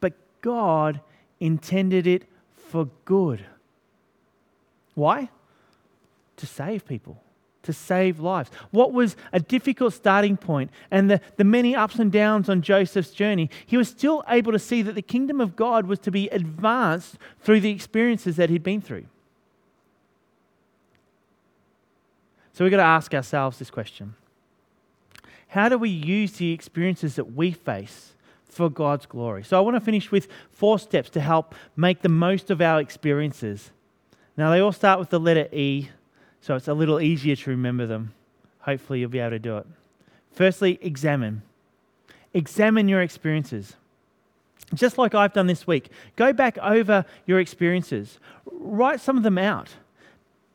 But 0.00 0.14
God 0.40 1.00
intended 1.40 2.06
it 2.06 2.24
for 2.54 2.88
good. 3.04 3.44
Why? 4.94 5.28
To 6.36 6.46
save 6.46 6.86
people, 6.86 7.20
to 7.62 7.72
save 7.72 8.20
lives. 8.20 8.50
What 8.70 8.92
was 8.92 9.16
a 9.32 9.40
difficult 9.40 9.92
starting 9.92 10.36
point 10.36 10.70
and 10.90 11.10
the, 11.10 11.20
the 11.36 11.44
many 11.44 11.74
ups 11.74 11.98
and 11.98 12.12
downs 12.12 12.48
on 12.48 12.62
Joseph's 12.62 13.10
journey, 13.10 13.50
he 13.66 13.76
was 13.76 13.88
still 13.88 14.24
able 14.28 14.52
to 14.52 14.58
see 14.58 14.82
that 14.82 14.94
the 14.94 15.02
kingdom 15.02 15.40
of 15.40 15.56
God 15.56 15.86
was 15.86 15.98
to 16.00 16.10
be 16.10 16.28
advanced 16.28 17.16
through 17.40 17.60
the 17.60 17.70
experiences 17.70 18.36
that 18.36 18.50
he'd 18.50 18.62
been 18.62 18.80
through. 18.80 19.06
So 22.58 22.64
we've 22.64 22.72
got 22.72 22.78
to 22.78 22.82
ask 22.82 23.14
ourselves 23.14 23.60
this 23.60 23.70
question 23.70 24.16
How 25.46 25.68
do 25.68 25.78
we 25.78 25.90
use 25.90 26.32
the 26.32 26.50
experiences 26.50 27.14
that 27.14 27.36
we 27.36 27.52
face 27.52 28.14
for 28.48 28.68
God's 28.68 29.06
glory. 29.06 29.44
So 29.44 29.56
I 29.56 29.60
want 29.60 29.76
to 29.76 29.80
finish 29.80 30.10
with 30.10 30.26
four 30.50 30.80
steps 30.80 31.08
to 31.10 31.20
help 31.20 31.54
make 31.76 32.02
the 32.02 32.08
most 32.08 32.50
of 32.50 32.60
our 32.60 32.80
experiences. 32.80 33.70
Now, 34.36 34.50
they 34.50 34.58
all 34.58 34.72
start 34.72 34.98
with 34.98 35.10
the 35.10 35.20
letter 35.20 35.46
E, 35.52 35.90
so 36.40 36.56
it's 36.56 36.66
a 36.66 36.74
little 36.74 37.00
easier 37.00 37.36
to 37.36 37.50
remember 37.50 37.86
them. 37.86 38.12
Hopefully, 38.62 38.98
you'll 38.98 39.10
be 39.10 39.20
able 39.20 39.30
to 39.30 39.38
do 39.38 39.58
it. 39.58 39.66
Firstly, 40.32 40.80
examine. 40.82 41.42
Examine 42.34 42.88
your 42.88 43.02
experiences. 43.02 43.76
Just 44.74 44.98
like 44.98 45.14
I've 45.14 45.32
done 45.32 45.46
this 45.46 45.64
week, 45.64 45.90
go 46.16 46.32
back 46.32 46.58
over 46.58 47.04
your 47.24 47.38
experiences, 47.38 48.18
write 48.50 49.00
some 49.00 49.16
of 49.16 49.22
them 49.22 49.38
out, 49.38 49.76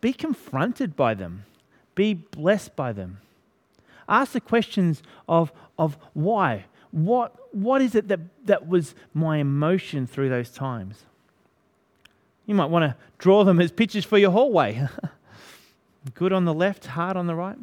be 0.02 0.12
confronted 0.12 0.98
by 0.98 1.14
them, 1.14 1.46
be 1.96 2.14
blessed 2.14 2.76
by 2.76 2.92
them. 2.92 3.20
Ask 4.08 4.34
the 4.34 4.42
questions 4.42 5.02
of, 5.28 5.52
of 5.78 5.98
why, 6.14 6.66
what, 6.92 7.36
what 7.54 7.82
is 7.82 7.96
it 7.96 8.08
that, 8.10 8.20
that 8.46 8.68
was 8.68 8.96
my 9.14 9.38
emotion 9.38 10.06
through 10.06 10.30
those 10.30 10.50
times? 10.50 11.04
You 12.46 12.56
might 12.56 12.70
want 12.70 12.84
to 12.84 12.96
draw 13.18 13.44
them 13.44 13.62
as 13.62 13.72
pictures 13.72 14.06
for 14.06 14.18
your 14.18 14.32
hallway. 14.32 14.88
Good 16.14 16.34
on 16.34 16.46
the 16.46 16.54
left, 16.54 16.88
hard 16.88 17.16
on 17.16 17.28
the 17.28 17.36
right. 17.36 17.58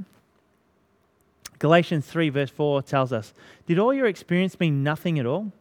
Galatians 1.59 2.07
3, 2.07 2.31
verse 2.31 2.51
4 2.51 2.83
tells 2.83 3.13
us 3.13 3.35
Did 3.67 3.79
all 3.79 3.93
your 3.93 4.07
experience 4.07 4.59
mean 4.59 4.83
nothing 4.83 5.19
at 5.19 5.27
all? 5.27 5.53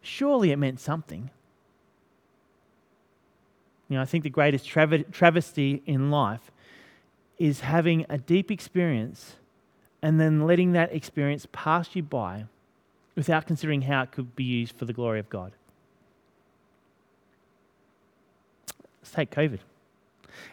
Surely 0.00 0.52
it 0.52 0.56
meant 0.56 0.80
something. 0.80 1.30
You 3.88 3.96
know, 3.96 4.02
I 4.02 4.04
think 4.04 4.22
the 4.22 4.30
greatest 4.30 4.66
travesty 4.66 5.82
in 5.84 6.10
life 6.12 6.52
is 7.40 7.60
having 7.60 8.04
a 8.10 8.18
deep 8.18 8.50
experience 8.50 9.36
and 10.02 10.20
then 10.20 10.46
letting 10.46 10.72
that 10.72 10.94
experience 10.94 11.48
pass 11.50 11.96
you 11.96 12.02
by 12.02 12.44
without 13.16 13.46
considering 13.46 13.82
how 13.82 14.02
it 14.02 14.12
could 14.12 14.36
be 14.36 14.44
used 14.44 14.76
for 14.76 14.84
the 14.84 14.92
glory 14.92 15.18
of 15.18 15.28
God. 15.30 15.52
Let's 19.00 19.10
take 19.10 19.30
COVID. 19.30 19.58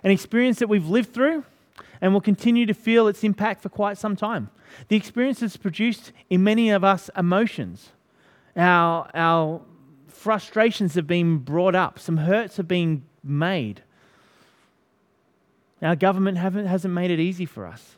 An 0.03 0.11
experience 0.11 0.59
that 0.59 0.69
we've 0.69 0.87
lived 0.87 1.13
through 1.13 1.43
and 1.99 2.13
will 2.13 2.21
continue 2.21 2.65
to 2.65 2.73
feel 2.73 3.07
its 3.07 3.23
impact 3.23 3.61
for 3.61 3.69
quite 3.69 3.97
some 3.97 4.15
time. 4.15 4.49
The 4.87 4.95
experience 4.95 5.41
has 5.41 5.57
produced 5.57 6.13
in 6.29 6.41
many 6.41 6.69
of 6.69 6.85
us 6.85 7.09
emotions. 7.17 7.89
Our, 8.55 9.09
our 9.13 9.61
frustrations 10.07 10.95
have 10.95 11.05
been 11.05 11.39
brought 11.39 11.75
up, 11.75 11.99
some 11.99 12.17
hurts 12.17 12.57
have 12.57 12.67
been 12.67 13.03
made. 13.23 13.81
Our 15.81 15.95
government 15.95 16.37
hasn't 16.37 16.93
made 16.93 17.11
it 17.11 17.19
easy 17.19 17.45
for 17.45 17.65
us. 17.67 17.95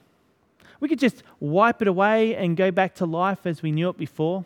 We 0.80 0.88
could 0.88 1.00
just 1.00 1.24
wipe 1.40 1.82
it 1.82 1.88
away 1.88 2.36
and 2.36 2.56
go 2.56 2.72
back 2.72 2.96
to 2.96 3.06
life 3.06 3.46
as 3.46 3.62
we 3.62 3.72
knew 3.72 3.90
it 3.90 3.98
before. 3.98 4.46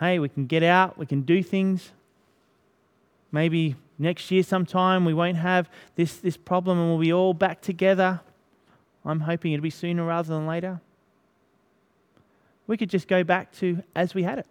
Hey, 0.00 0.18
we 0.18 0.28
can 0.28 0.46
get 0.46 0.62
out, 0.62 0.98
we 0.98 1.06
can 1.06 1.22
do 1.22 1.42
things. 1.42 1.92
Maybe 3.30 3.76
next 3.98 4.30
year 4.30 4.42
sometime 4.42 5.04
we 5.04 5.14
won't 5.14 5.36
have 5.36 5.68
this, 5.94 6.16
this 6.16 6.36
problem 6.36 6.78
and 6.78 6.88
we'll 6.90 6.98
be 6.98 7.12
all 7.12 7.34
back 7.34 7.60
together. 7.60 8.20
I'm 9.04 9.20
hoping 9.20 9.52
it'll 9.52 9.62
be 9.62 9.70
sooner 9.70 10.04
rather 10.04 10.34
than 10.34 10.46
later. 10.46 10.80
We 12.66 12.76
could 12.76 12.90
just 12.90 13.06
go 13.06 13.22
back 13.22 13.52
to 13.56 13.82
as 13.94 14.14
we 14.14 14.22
had 14.22 14.38
it. 14.38 14.46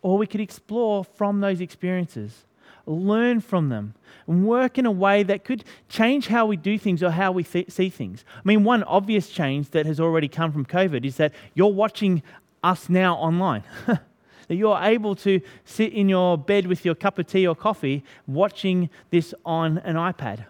Or 0.00 0.16
we 0.16 0.26
could 0.26 0.40
explore 0.40 1.04
from 1.04 1.40
those 1.40 1.60
experiences. 1.60 2.44
Learn 2.88 3.40
from 3.40 3.68
them, 3.68 3.94
and 4.26 4.46
work 4.46 4.78
in 4.78 4.86
a 4.86 4.90
way 4.90 5.22
that 5.22 5.44
could 5.44 5.64
change 5.88 6.28
how 6.28 6.46
we 6.46 6.56
do 6.56 6.78
things 6.78 7.02
or 7.02 7.10
how 7.10 7.32
we 7.32 7.44
th- 7.44 7.70
see 7.70 7.88
things. 7.88 8.24
I 8.36 8.40
mean, 8.44 8.64
one 8.64 8.82
obvious 8.84 9.28
change 9.28 9.70
that 9.70 9.86
has 9.86 10.00
already 10.00 10.28
come 10.28 10.52
from 10.52 10.64
COVID 10.64 11.04
is 11.04 11.16
that 11.16 11.32
you're 11.54 11.72
watching 11.72 12.22
us 12.62 12.88
now 12.88 13.14
online. 13.16 13.62
that 13.86 14.56
you're 14.56 14.78
able 14.80 15.14
to 15.14 15.40
sit 15.64 15.92
in 15.92 16.08
your 16.08 16.38
bed 16.38 16.66
with 16.66 16.84
your 16.84 16.94
cup 16.94 17.18
of 17.18 17.26
tea 17.26 17.46
or 17.46 17.54
coffee 17.54 18.02
watching 18.26 18.88
this 19.10 19.34
on 19.44 19.78
an 19.78 19.96
iPad. 19.96 20.46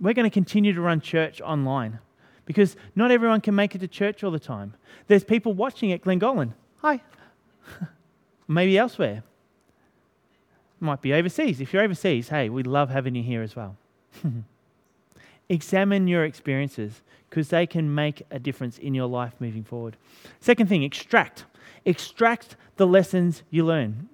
We're 0.00 0.14
going 0.14 0.28
to 0.28 0.34
continue 0.34 0.72
to 0.72 0.80
run 0.80 1.00
church 1.00 1.40
online 1.40 2.00
because 2.46 2.76
not 2.94 3.10
everyone 3.10 3.40
can 3.40 3.54
make 3.54 3.74
it 3.74 3.78
to 3.78 3.88
church 3.88 4.22
all 4.24 4.30
the 4.30 4.40
time. 4.40 4.74
There's 5.06 5.24
people 5.24 5.54
watching 5.54 5.92
at 5.92 6.02
Glengolan. 6.02 6.52
Hi. 6.78 7.00
Maybe 8.48 8.76
elsewhere. 8.76 9.22
Might 10.84 11.00
be 11.00 11.14
overseas. 11.14 11.62
If 11.62 11.72
you're 11.72 11.82
overseas, 11.82 12.28
hey, 12.28 12.50
we 12.50 12.62
love 12.62 12.90
having 12.90 13.14
you 13.14 13.22
here 13.22 13.40
as 13.40 13.56
well. 13.56 13.74
Examine 15.48 16.06
your 16.08 16.26
experiences 16.26 17.00
because 17.30 17.48
they 17.48 17.66
can 17.66 17.94
make 17.94 18.22
a 18.30 18.38
difference 18.38 18.76
in 18.76 18.92
your 18.92 19.06
life 19.06 19.32
moving 19.38 19.64
forward. 19.64 19.96
Second 20.40 20.68
thing, 20.68 20.82
extract. 20.82 21.46
Extract 21.86 22.56
the 22.76 22.86
lessons 22.86 23.44
you 23.48 23.64
learn. 23.64 24.10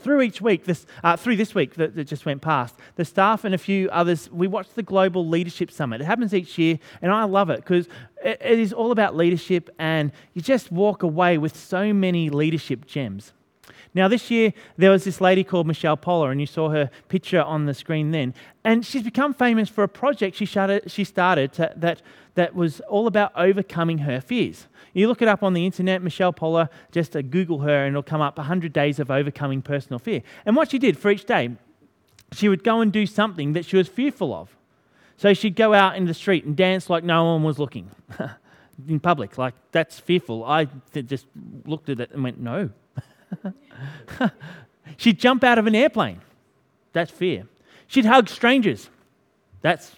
Through 0.00 0.22
each 0.22 0.40
week, 0.40 0.64
this, 0.64 0.84
uh, 1.04 1.16
through 1.16 1.36
this 1.36 1.54
week 1.54 1.74
that, 1.74 1.94
that, 1.94 2.08
just 2.08 2.26
went 2.26 2.42
past, 2.42 2.74
the 2.96 3.04
staff 3.04 3.44
and 3.44 3.54
a 3.54 3.58
few 3.58 3.88
others, 3.90 4.28
we 4.32 4.48
watched 4.48 4.74
the 4.74 4.82
Global 4.82 5.28
Leadership 5.28 5.70
Summit. 5.70 6.00
It 6.00 6.06
happens 6.06 6.34
each 6.34 6.58
year, 6.58 6.80
and 7.02 7.12
I 7.12 7.22
love 7.22 7.50
it 7.50 7.58
because 7.58 7.86
it, 8.24 8.36
it 8.40 8.58
is 8.58 8.72
all 8.72 8.90
about 8.90 9.16
leadership, 9.16 9.70
and 9.78 10.10
you 10.34 10.42
just 10.42 10.72
walk 10.72 11.04
away 11.04 11.38
with 11.38 11.56
so 11.56 11.92
many 11.92 12.30
leadership 12.30 12.84
gems. 12.84 13.32
Now, 13.92 14.06
this 14.06 14.30
year, 14.30 14.52
there 14.76 14.90
was 14.90 15.04
this 15.04 15.20
lady 15.20 15.42
called 15.42 15.66
Michelle 15.66 15.96
Poler, 15.96 16.30
and 16.30 16.40
you 16.40 16.46
saw 16.46 16.68
her 16.70 16.90
picture 17.08 17.42
on 17.42 17.66
the 17.66 17.74
screen 17.74 18.12
then. 18.12 18.34
And 18.62 18.86
she's 18.86 19.02
become 19.02 19.34
famous 19.34 19.68
for 19.68 19.82
a 19.82 19.88
project 19.88 20.36
she 20.36 20.46
started, 20.46 20.90
she 20.90 21.02
started 21.02 21.52
to, 21.54 21.72
that, 21.76 22.00
that 22.34 22.54
was 22.54 22.80
all 22.82 23.08
about 23.08 23.32
overcoming 23.34 23.98
her 23.98 24.20
fears. 24.20 24.68
You 24.92 25.08
look 25.08 25.22
it 25.22 25.28
up 25.28 25.42
on 25.42 25.54
the 25.54 25.66
internet, 25.66 26.02
Michelle 26.02 26.32
Poler, 26.32 26.68
just 26.92 27.16
uh, 27.16 27.22
Google 27.22 27.60
her, 27.60 27.84
and 27.84 27.92
it'll 27.92 28.02
come 28.02 28.20
up 28.20 28.38
100 28.38 28.72
days 28.72 29.00
of 29.00 29.10
overcoming 29.10 29.62
personal 29.62 29.98
fear. 29.98 30.22
And 30.46 30.54
what 30.54 30.70
she 30.70 30.78
did 30.78 30.96
for 30.96 31.10
each 31.10 31.24
day, 31.24 31.50
she 32.32 32.48
would 32.48 32.62
go 32.62 32.80
and 32.80 32.92
do 32.92 33.06
something 33.06 33.54
that 33.54 33.64
she 33.64 33.76
was 33.76 33.88
fearful 33.88 34.32
of. 34.32 34.56
So 35.16 35.34
she'd 35.34 35.56
go 35.56 35.74
out 35.74 35.96
in 35.96 36.06
the 36.06 36.14
street 36.14 36.44
and 36.44 36.56
dance 36.56 36.88
like 36.88 37.04
no 37.04 37.24
one 37.24 37.42
was 37.42 37.58
looking 37.58 37.90
in 38.88 39.00
public. 39.00 39.36
Like, 39.36 39.54
that's 39.72 39.98
fearful. 39.98 40.44
I 40.44 40.66
just 40.92 41.26
looked 41.66 41.88
at 41.88 42.00
it 42.00 42.12
and 42.12 42.22
went, 42.22 42.40
no. 42.40 42.70
she'd 44.96 45.18
jump 45.18 45.44
out 45.44 45.58
of 45.58 45.66
an 45.66 45.74
airplane. 45.74 46.20
That's 46.92 47.10
fear. 47.10 47.46
She'd 47.86 48.04
hug 48.04 48.28
strangers. 48.28 48.90
That's 49.62 49.96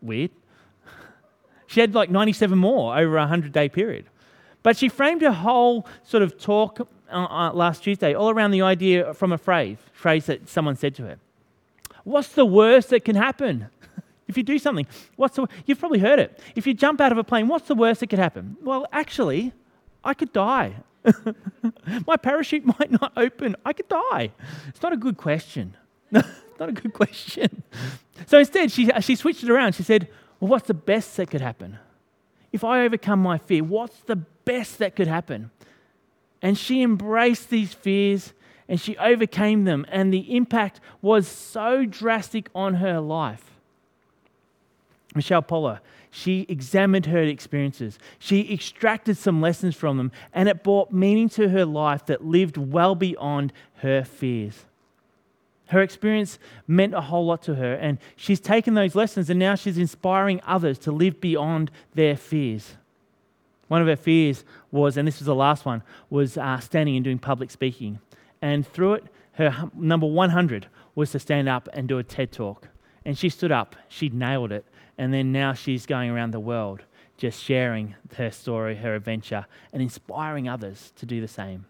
weird. 0.00 0.30
She 1.68 1.80
had 1.80 1.96
like 1.96 2.10
97 2.10 2.56
more 2.56 2.96
over 2.96 3.16
a 3.16 3.22
100 3.22 3.50
day 3.50 3.68
period. 3.68 4.06
But 4.62 4.76
she 4.76 4.88
framed 4.88 5.22
her 5.22 5.32
whole 5.32 5.84
sort 6.04 6.22
of 6.22 6.38
talk 6.40 6.88
uh, 7.10 7.24
uh, 7.24 7.52
last 7.52 7.84
Tuesday 7.84 8.14
all 8.14 8.30
around 8.30 8.50
the 8.50 8.62
idea 8.62 9.14
from 9.14 9.32
a 9.32 9.38
phrase, 9.38 9.78
phrase 9.92 10.26
that 10.26 10.48
someone 10.48 10.76
said 10.76 10.94
to 10.96 11.02
her. 11.04 11.18
What's 12.02 12.28
the 12.28 12.44
worst 12.44 12.90
that 12.90 13.04
can 13.04 13.16
happen? 13.16 13.66
if 14.28 14.36
you 14.36 14.42
do 14.42 14.58
something, 14.58 14.86
what's 15.16 15.36
the, 15.36 15.46
you've 15.66 15.78
probably 15.78 15.98
heard 15.98 16.18
it. 16.18 16.40
If 16.54 16.66
you 16.66 16.74
jump 16.74 17.00
out 17.00 17.12
of 17.12 17.18
a 17.18 17.24
plane, 17.24 17.48
what's 17.48 17.68
the 17.68 17.74
worst 17.74 18.00
that 18.00 18.08
could 18.08 18.18
happen? 18.18 18.56
Well, 18.62 18.86
actually, 18.92 19.52
I 20.04 20.14
could 20.14 20.32
die. 20.32 20.76
My 22.06 22.16
parachute 22.16 22.64
might 22.78 22.90
not 22.90 23.12
open. 23.16 23.56
I 23.64 23.72
could 23.72 23.88
die. 23.88 24.32
It's 24.68 24.82
not 24.82 24.92
a 24.92 24.96
good 24.96 25.16
question. 25.16 25.76
not 26.10 26.24
a 26.60 26.72
good 26.72 26.92
question. 26.92 27.62
So 28.26 28.38
instead, 28.38 28.70
she, 28.72 28.90
she 29.00 29.16
switched 29.16 29.42
it 29.42 29.50
around. 29.50 29.74
She 29.74 29.82
said, 29.82 30.08
well, 30.40 30.50
what's 30.50 30.66
the 30.66 30.74
best 30.74 31.16
that 31.16 31.30
could 31.30 31.40
happen? 31.40 31.78
If 32.52 32.64
I 32.64 32.84
overcome 32.84 33.20
my 33.20 33.38
fear, 33.38 33.62
what's 33.64 33.98
the 34.00 34.16
best 34.16 34.78
that 34.78 34.96
could 34.96 35.08
happen? 35.08 35.50
And 36.40 36.56
she 36.56 36.82
embraced 36.82 37.50
these 37.50 37.74
fears 37.74 38.32
and 38.68 38.80
she 38.80 38.96
overcame 38.96 39.64
them, 39.64 39.86
and 39.88 40.12
the 40.12 40.34
impact 40.34 40.80
was 41.00 41.28
so 41.28 41.84
drastic 41.84 42.50
on 42.52 42.74
her 42.74 42.98
life. 42.98 43.45
Michelle 45.14 45.42
Poler, 45.42 45.80
she 46.10 46.46
examined 46.48 47.06
her 47.06 47.22
experiences. 47.22 47.98
She 48.18 48.52
extracted 48.52 49.16
some 49.16 49.40
lessons 49.40 49.74
from 49.74 49.96
them, 49.96 50.12
and 50.32 50.48
it 50.48 50.64
brought 50.64 50.92
meaning 50.92 51.28
to 51.30 51.48
her 51.50 51.64
life 51.64 52.06
that 52.06 52.24
lived 52.24 52.56
well 52.56 52.94
beyond 52.94 53.52
her 53.76 54.04
fears. 54.04 54.64
Her 55.68 55.82
experience 55.82 56.38
meant 56.66 56.94
a 56.94 57.00
whole 57.00 57.26
lot 57.26 57.42
to 57.42 57.56
her, 57.56 57.74
and 57.74 57.98
she's 58.14 58.40
taken 58.40 58.74
those 58.74 58.94
lessons 58.94 59.28
and 59.28 59.38
now 59.38 59.56
she's 59.56 59.78
inspiring 59.78 60.40
others 60.46 60.78
to 60.80 60.92
live 60.92 61.20
beyond 61.20 61.70
their 61.94 62.16
fears. 62.16 62.76
One 63.68 63.80
of 63.80 63.88
her 63.88 63.96
fears 63.96 64.44
was, 64.70 64.96
and 64.96 65.08
this 65.08 65.18
was 65.18 65.26
the 65.26 65.34
last 65.34 65.64
one, 65.64 65.82
was 66.08 66.38
uh, 66.38 66.60
standing 66.60 66.94
and 66.94 67.04
doing 67.04 67.18
public 67.18 67.50
speaking. 67.50 67.98
And 68.40 68.64
through 68.66 68.94
it, 68.94 69.04
her 69.32 69.70
number 69.74 70.06
100 70.06 70.68
was 70.94 71.10
to 71.10 71.18
stand 71.18 71.48
up 71.48 71.68
and 71.72 71.88
do 71.88 71.98
a 71.98 72.04
TED 72.04 72.30
talk. 72.30 72.68
And 73.04 73.18
she 73.18 73.28
stood 73.28 73.50
up, 73.50 73.74
she 73.88 74.08
nailed 74.08 74.52
it, 74.52 74.64
and 74.98 75.12
then 75.12 75.32
now 75.32 75.52
she's 75.52 75.86
going 75.86 76.10
around 76.10 76.32
the 76.32 76.40
world 76.40 76.82
just 77.16 77.42
sharing 77.42 77.94
her 78.16 78.30
story, 78.30 78.76
her 78.76 78.94
adventure, 78.94 79.46
and 79.72 79.82
inspiring 79.82 80.48
others 80.48 80.92
to 80.96 81.06
do 81.06 81.20
the 81.20 81.28
same. 81.28 81.64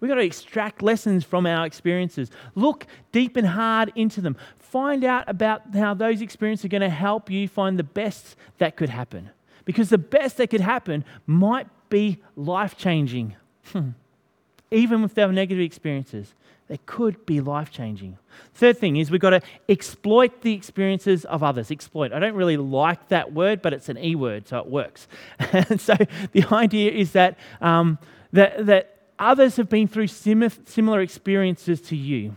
We've 0.00 0.08
got 0.08 0.16
to 0.16 0.22
extract 0.22 0.82
lessons 0.82 1.24
from 1.24 1.46
our 1.46 1.64
experiences. 1.64 2.30
Look 2.54 2.86
deep 3.12 3.36
and 3.36 3.46
hard 3.46 3.92
into 3.94 4.20
them. 4.20 4.36
Find 4.58 5.04
out 5.04 5.24
about 5.28 5.74
how 5.74 5.94
those 5.94 6.20
experiences 6.20 6.66
are 6.66 6.68
going 6.68 6.82
to 6.82 6.90
help 6.90 7.30
you 7.30 7.48
find 7.48 7.78
the 7.78 7.84
best 7.84 8.36
that 8.58 8.76
could 8.76 8.90
happen. 8.90 9.30
Because 9.64 9.88
the 9.88 9.98
best 9.98 10.36
that 10.36 10.50
could 10.50 10.60
happen 10.60 11.04
might 11.26 11.68
be 11.88 12.20
life 12.36 12.76
changing. 12.76 13.36
Even 14.70 15.10
they 15.14 15.24
were 15.24 15.32
negative 15.32 15.62
experiences, 15.62 16.34
they 16.74 16.80
could 16.86 17.24
be 17.24 17.40
life 17.40 17.70
changing. 17.70 18.18
Third 18.54 18.78
thing 18.78 18.96
is 18.96 19.08
we've 19.08 19.20
got 19.20 19.30
to 19.30 19.40
exploit 19.68 20.40
the 20.40 20.54
experiences 20.54 21.24
of 21.26 21.44
others. 21.44 21.70
Exploit. 21.70 22.12
I 22.12 22.18
don't 22.18 22.34
really 22.34 22.56
like 22.56 23.10
that 23.10 23.32
word, 23.32 23.62
but 23.62 23.72
it's 23.72 23.88
an 23.88 23.96
E 23.96 24.16
word, 24.16 24.48
so 24.48 24.58
it 24.58 24.66
works. 24.66 25.06
and 25.38 25.80
so 25.80 25.94
the 26.32 26.44
idea 26.50 26.90
is 26.90 27.12
that, 27.12 27.38
um, 27.60 27.96
that, 28.32 28.66
that 28.66 28.98
others 29.20 29.54
have 29.54 29.68
been 29.68 29.86
through 29.86 30.08
similar 30.08 31.00
experiences 31.00 31.80
to 31.82 31.94
you. 31.94 32.34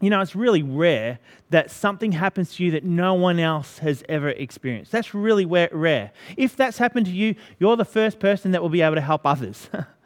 You 0.00 0.10
know, 0.10 0.20
it's 0.20 0.36
really 0.36 0.62
rare 0.62 1.18
that 1.50 1.72
something 1.72 2.12
happens 2.12 2.54
to 2.54 2.64
you 2.64 2.70
that 2.70 2.84
no 2.84 3.14
one 3.14 3.40
else 3.40 3.78
has 3.78 4.04
ever 4.08 4.28
experienced. 4.28 4.92
That's 4.92 5.14
really 5.14 5.46
rare. 5.46 6.12
If 6.36 6.54
that's 6.54 6.78
happened 6.78 7.06
to 7.06 7.12
you, 7.12 7.34
you're 7.58 7.76
the 7.76 7.84
first 7.84 8.20
person 8.20 8.52
that 8.52 8.62
will 8.62 8.68
be 8.68 8.82
able 8.82 8.94
to 8.94 9.00
help 9.00 9.26
others. 9.26 9.68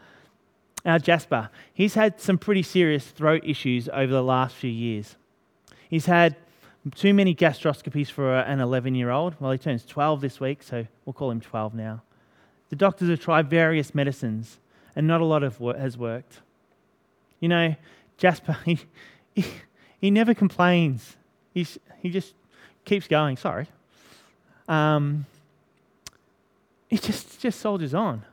Our 0.86 1.00
Jasper, 1.00 1.50
he's 1.74 1.94
had 1.94 2.20
some 2.20 2.38
pretty 2.38 2.62
serious 2.62 3.04
throat 3.04 3.42
issues 3.44 3.88
over 3.88 4.12
the 4.12 4.22
last 4.22 4.54
few 4.54 4.70
years. 4.70 5.16
He's 5.90 6.06
had 6.06 6.36
too 6.94 7.12
many 7.12 7.34
gastroscopies 7.34 8.08
for 8.08 8.38
an 8.38 8.60
11 8.60 8.94
year 8.94 9.10
old. 9.10 9.34
Well, 9.40 9.50
he 9.50 9.58
turns 9.58 9.84
12 9.84 10.20
this 10.20 10.38
week, 10.38 10.62
so 10.62 10.86
we'll 11.04 11.12
call 11.12 11.32
him 11.32 11.40
12 11.40 11.74
now. 11.74 12.02
The 12.68 12.76
doctors 12.76 13.08
have 13.08 13.18
tried 13.18 13.50
various 13.50 13.96
medicines 13.96 14.58
and 14.94 15.08
not 15.08 15.20
a 15.20 15.24
lot 15.24 15.42
of 15.42 15.58
what 15.60 15.76
has 15.76 15.98
worked. 15.98 16.40
You 17.40 17.48
know, 17.48 17.74
Jasper, 18.16 18.56
he, 18.64 18.78
he, 19.34 19.44
he 20.00 20.10
never 20.12 20.34
complains. 20.34 21.16
He's, 21.52 21.78
he 22.00 22.10
just 22.10 22.32
keeps 22.84 23.08
going. 23.08 23.36
Sorry. 23.36 23.66
Um, 24.68 25.26
he 26.88 26.98
just, 26.98 27.40
just 27.40 27.60
soldiers 27.60 27.92
on, 27.92 28.24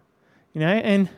you 0.54 0.62
know, 0.62 0.68
and 0.68 1.10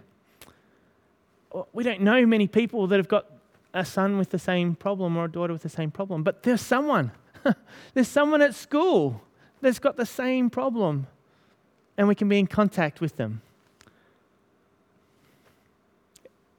we 1.73 1.83
don't 1.83 2.01
know 2.01 2.25
many 2.25 2.47
people 2.47 2.87
that 2.87 2.97
have 2.97 3.07
got 3.07 3.25
a 3.73 3.85
son 3.85 4.17
with 4.17 4.29
the 4.29 4.39
same 4.39 4.75
problem 4.75 5.17
or 5.17 5.25
a 5.25 5.31
daughter 5.31 5.53
with 5.53 5.61
the 5.61 5.69
same 5.69 5.91
problem, 5.91 6.23
but 6.23 6.43
there's 6.43 6.61
someone. 6.61 7.11
there's 7.93 8.07
someone 8.07 8.41
at 8.41 8.55
school 8.55 9.21
that's 9.61 9.79
got 9.79 9.97
the 9.97 10.05
same 10.05 10.49
problem, 10.49 11.07
and 11.97 12.07
we 12.07 12.15
can 12.15 12.29
be 12.29 12.39
in 12.39 12.47
contact 12.47 13.01
with 13.01 13.17
them. 13.17 13.41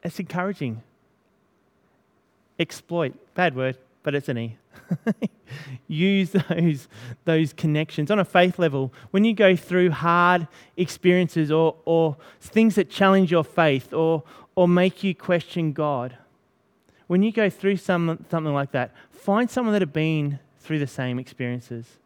It's 0.02 0.20
encouraging. 0.20 0.82
Exploit, 2.58 3.14
bad 3.34 3.56
word, 3.56 3.76
but 4.06 4.14
it's 4.14 4.28
an 4.28 4.38
E. 4.38 4.56
Use 5.88 6.30
those, 6.30 6.86
those 7.24 7.52
connections 7.52 8.08
on 8.08 8.20
a 8.20 8.24
faith 8.24 8.56
level. 8.56 8.94
When 9.10 9.24
you 9.24 9.34
go 9.34 9.56
through 9.56 9.90
hard 9.90 10.46
experiences 10.76 11.50
or, 11.50 11.74
or 11.84 12.16
things 12.40 12.76
that 12.76 12.88
challenge 12.88 13.32
your 13.32 13.42
faith 13.42 13.92
or, 13.92 14.22
or 14.54 14.68
make 14.68 15.02
you 15.02 15.12
question 15.12 15.72
God, 15.72 16.16
when 17.08 17.24
you 17.24 17.32
go 17.32 17.50
through 17.50 17.78
some, 17.78 18.24
something 18.30 18.54
like 18.54 18.70
that, 18.70 18.94
find 19.10 19.50
someone 19.50 19.72
that 19.72 19.82
have 19.82 19.92
been 19.92 20.38
through 20.60 20.78
the 20.78 20.86
same 20.86 21.18
experiences. 21.18 21.98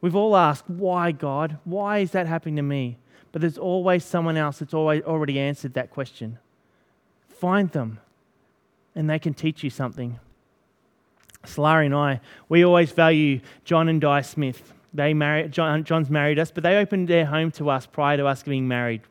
We've 0.00 0.16
all 0.16 0.36
asked, 0.36 0.68
why 0.68 1.12
God? 1.12 1.58
Why 1.62 1.98
is 1.98 2.10
that 2.10 2.26
happening 2.26 2.56
to 2.56 2.62
me? 2.62 2.98
but 3.32 3.40
there's 3.40 3.58
always 3.58 4.04
someone 4.04 4.36
else 4.36 4.58
that's 4.58 4.74
always 4.74 5.02
already 5.04 5.38
answered 5.38 5.72
that 5.72 5.90
question. 5.90 6.38
Find 7.28 7.70
them, 7.70 7.98
and 8.94 9.08
they 9.08 9.18
can 9.18 9.32
teach 9.32 9.64
you 9.64 9.70
something. 9.70 10.20
Solari 11.44 11.86
and 11.86 11.94
I, 11.94 12.20
we 12.48 12.64
always 12.64 12.92
value 12.92 13.40
John 13.64 13.88
and 13.88 14.00
Di 14.00 14.20
Smith. 14.22 14.72
They 14.94 15.14
married, 15.14 15.52
John, 15.52 15.84
John's 15.84 16.10
married 16.10 16.38
us, 16.38 16.50
but 16.50 16.62
they 16.62 16.76
opened 16.76 17.08
their 17.08 17.26
home 17.26 17.50
to 17.52 17.70
us 17.70 17.86
prior 17.86 18.16
to 18.16 18.26
us 18.26 18.42
getting 18.42 18.68
married. 18.68 19.02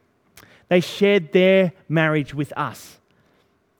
They 0.69 0.79
shared 0.79 1.33
their 1.33 1.73
marriage 1.89 2.33
with 2.33 2.53
us. 2.55 2.99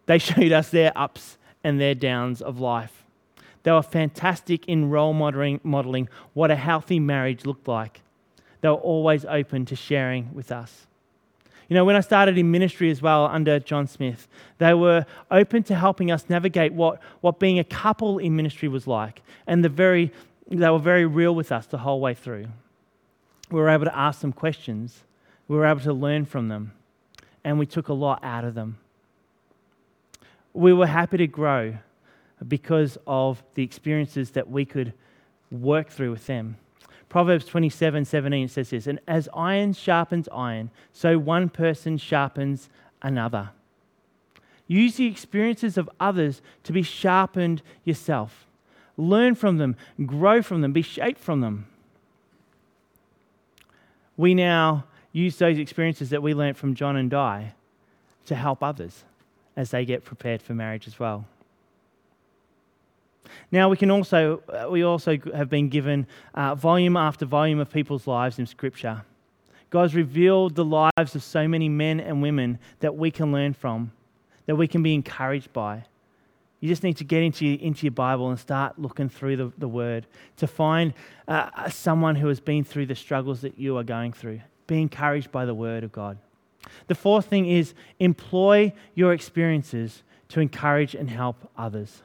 They 0.07 0.17
showed 0.17 0.51
us 0.51 0.69
their 0.69 0.91
ups 0.95 1.37
and 1.63 1.79
their 1.79 1.95
downs 1.95 2.41
of 2.41 2.59
life. 2.59 3.05
They 3.63 3.71
were 3.71 3.83
fantastic 3.83 4.67
in 4.67 4.89
role 4.89 5.13
modeling, 5.13 5.59
modeling 5.63 6.09
what 6.33 6.49
a 6.51 6.55
healthy 6.55 6.99
marriage 6.99 7.45
looked 7.45 7.67
like. 7.67 8.01
They 8.61 8.69
were 8.69 8.75
always 8.75 9.25
open 9.25 9.65
to 9.67 9.75
sharing 9.75 10.33
with 10.33 10.51
us. 10.51 10.87
You 11.71 11.75
know, 11.75 11.85
when 11.85 11.95
I 11.95 12.01
started 12.01 12.37
in 12.37 12.51
ministry 12.51 12.91
as 12.91 13.01
well 13.01 13.27
under 13.27 13.57
John 13.57 13.87
Smith, 13.87 14.27
they 14.57 14.73
were 14.73 15.05
open 15.31 15.63
to 15.63 15.75
helping 15.75 16.11
us 16.11 16.25
navigate 16.27 16.73
what, 16.73 16.99
what 17.21 17.39
being 17.39 17.59
a 17.59 17.63
couple 17.63 18.17
in 18.17 18.35
ministry 18.35 18.67
was 18.67 18.87
like. 18.87 19.21
And 19.47 19.63
the 19.63 19.69
very, 19.69 20.11
they 20.49 20.69
were 20.69 20.79
very 20.79 21.05
real 21.05 21.33
with 21.33 21.49
us 21.49 21.67
the 21.67 21.77
whole 21.77 22.01
way 22.01 22.13
through. 22.13 22.47
We 23.51 23.61
were 23.61 23.69
able 23.69 23.85
to 23.85 23.97
ask 23.97 24.19
them 24.19 24.33
questions, 24.33 25.05
we 25.47 25.55
were 25.55 25.65
able 25.65 25.79
to 25.79 25.93
learn 25.93 26.25
from 26.25 26.49
them, 26.49 26.73
and 27.45 27.57
we 27.57 27.65
took 27.65 27.87
a 27.87 27.93
lot 27.93 28.21
out 28.21 28.43
of 28.43 28.53
them. 28.53 28.77
We 30.51 30.73
were 30.73 30.87
happy 30.87 31.15
to 31.19 31.27
grow 31.27 31.77
because 32.45 32.97
of 33.07 33.41
the 33.53 33.63
experiences 33.63 34.31
that 34.31 34.51
we 34.51 34.65
could 34.65 34.91
work 35.49 35.89
through 35.89 36.11
with 36.11 36.27
them. 36.27 36.57
Proverbs 37.11 37.43
27 37.43 38.05
17 38.05 38.47
says 38.47 38.69
this, 38.69 38.87
and 38.87 38.97
as 39.05 39.27
iron 39.33 39.73
sharpens 39.73 40.29
iron, 40.31 40.71
so 40.93 41.19
one 41.19 41.49
person 41.49 41.97
sharpens 41.97 42.69
another. 43.01 43.49
Use 44.65 44.95
the 44.95 45.07
experiences 45.07 45.77
of 45.77 45.89
others 45.99 46.41
to 46.63 46.71
be 46.71 46.81
sharpened 46.81 47.61
yourself. 47.83 48.47
Learn 48.95 49.35
from 49.35 49.57
them, 49.57 49.75
grow 50.05 50.41
from 50.41 50.61
them, 50.61 50.71
be 50.71 50.81
shaped 50.81 51.19
from 51.19 51.41
them. 51.41 51.67
We 54.15 54.33
now 54.33 54.85
use 55.11 55.35
those 55.35 55.57
experiences 55.57 56.11
that 56.11 56.23
we 56.23 56.33
learnt 56.33 56.55
from 56.55 56.75
John 56.75 56.95
and 56.95 57.09
Di 57.09 57.51
to 58.25 58.35
help 58.35 58.63
others 58.63 59.03
as 59.57 59.71
they 59.71 59.83
get 59.83 60.05
prepared 60.05 60.41
for 60.41 60.53
marriage 60.53 60.87
as 60.87 60.97
well. 60.97 61.25
Now 63.51 63.69
we 63.69 63.77
can 63.77 63.91
also 63.91 64.41
uh, 64.47 64.69
we 64.69 64.83
also 64.83 65.17
have 65.33 65.49
been 65.49 65.69
given 65.69 66.07
uh, 66.33 66.55
volume 66.55 66.97
after 66.97 67.25
volume 67.25 67.59
of 67.59 67.71
people's 67.71 68.07
lives 68.07 68.39
in 68.39 68.45
Scripture. 68.45 69.03
God's 69.69 69.95
revealed 69.95 70.55
the 70.55 70.65
lives 70.65 71.15
of 71.15 71.23
so 71.23 71.47
many 71.47 71.69
men 71.69 71.99
and 71.99 72.21
women 72.21 72.59
that 72.81 72.95
we 72.95 73.09
can 73.09 73.31
learn 73.31 73.53
from, 73.53 73.91
that 74.45 74.57
we 74.57 74.67
can 74.67 74.83
be 74.83 74.93
encouraged 74.93 75.53
by. 75.53 75.85
You 76.59 76.67
just 76.67 76.83
need 76.83 76.97
to 76.97 77.05
get 77.05 77.23
into 77.23 77.45
your, 77.45 77.59
into 77.59 77.85
your 77.85 77.93
Bible 77.93 78.29
and 78.29 78.37
start 78.37 78.77
looking 78.77 79.09
through 79.09 79.37
the, 79.37 79.51
the 79.57 79.67
Word 79.67 80.07
to 80.37 80.45
find 80.45 80.93
uh, 81.27 81.69
someone 81.69 82.15
who 82.15 82.27
has 82.27 82.39
been 82.39 82.63
through 82.63 82.85
the 82.87 82.95
struggles 82.95 83.41
that 83.41 83.57
you 83.57 83.77
are 83.77 83.83
going 83.83 84.11
through. 84.13 84.41
Be 84.67 84.81
encouraged 84.81 85.31
by 85.31 85.45
the 85.45 85.55
Word 85.55 85.83
of 85.83 85.91
God. 85.91 86.17
The 86.87 86.95
fourth 86.95 87.25
thing 87.25 87.47
is 87.47 87.73
employ 87.99 88.73
your 88.93 89.13
experiences 89.13 90.03
to 90.29 90.41
encourage 90.41 90.95
and 90.95 91.09
help 91.09 91.49
others 91.57 92.03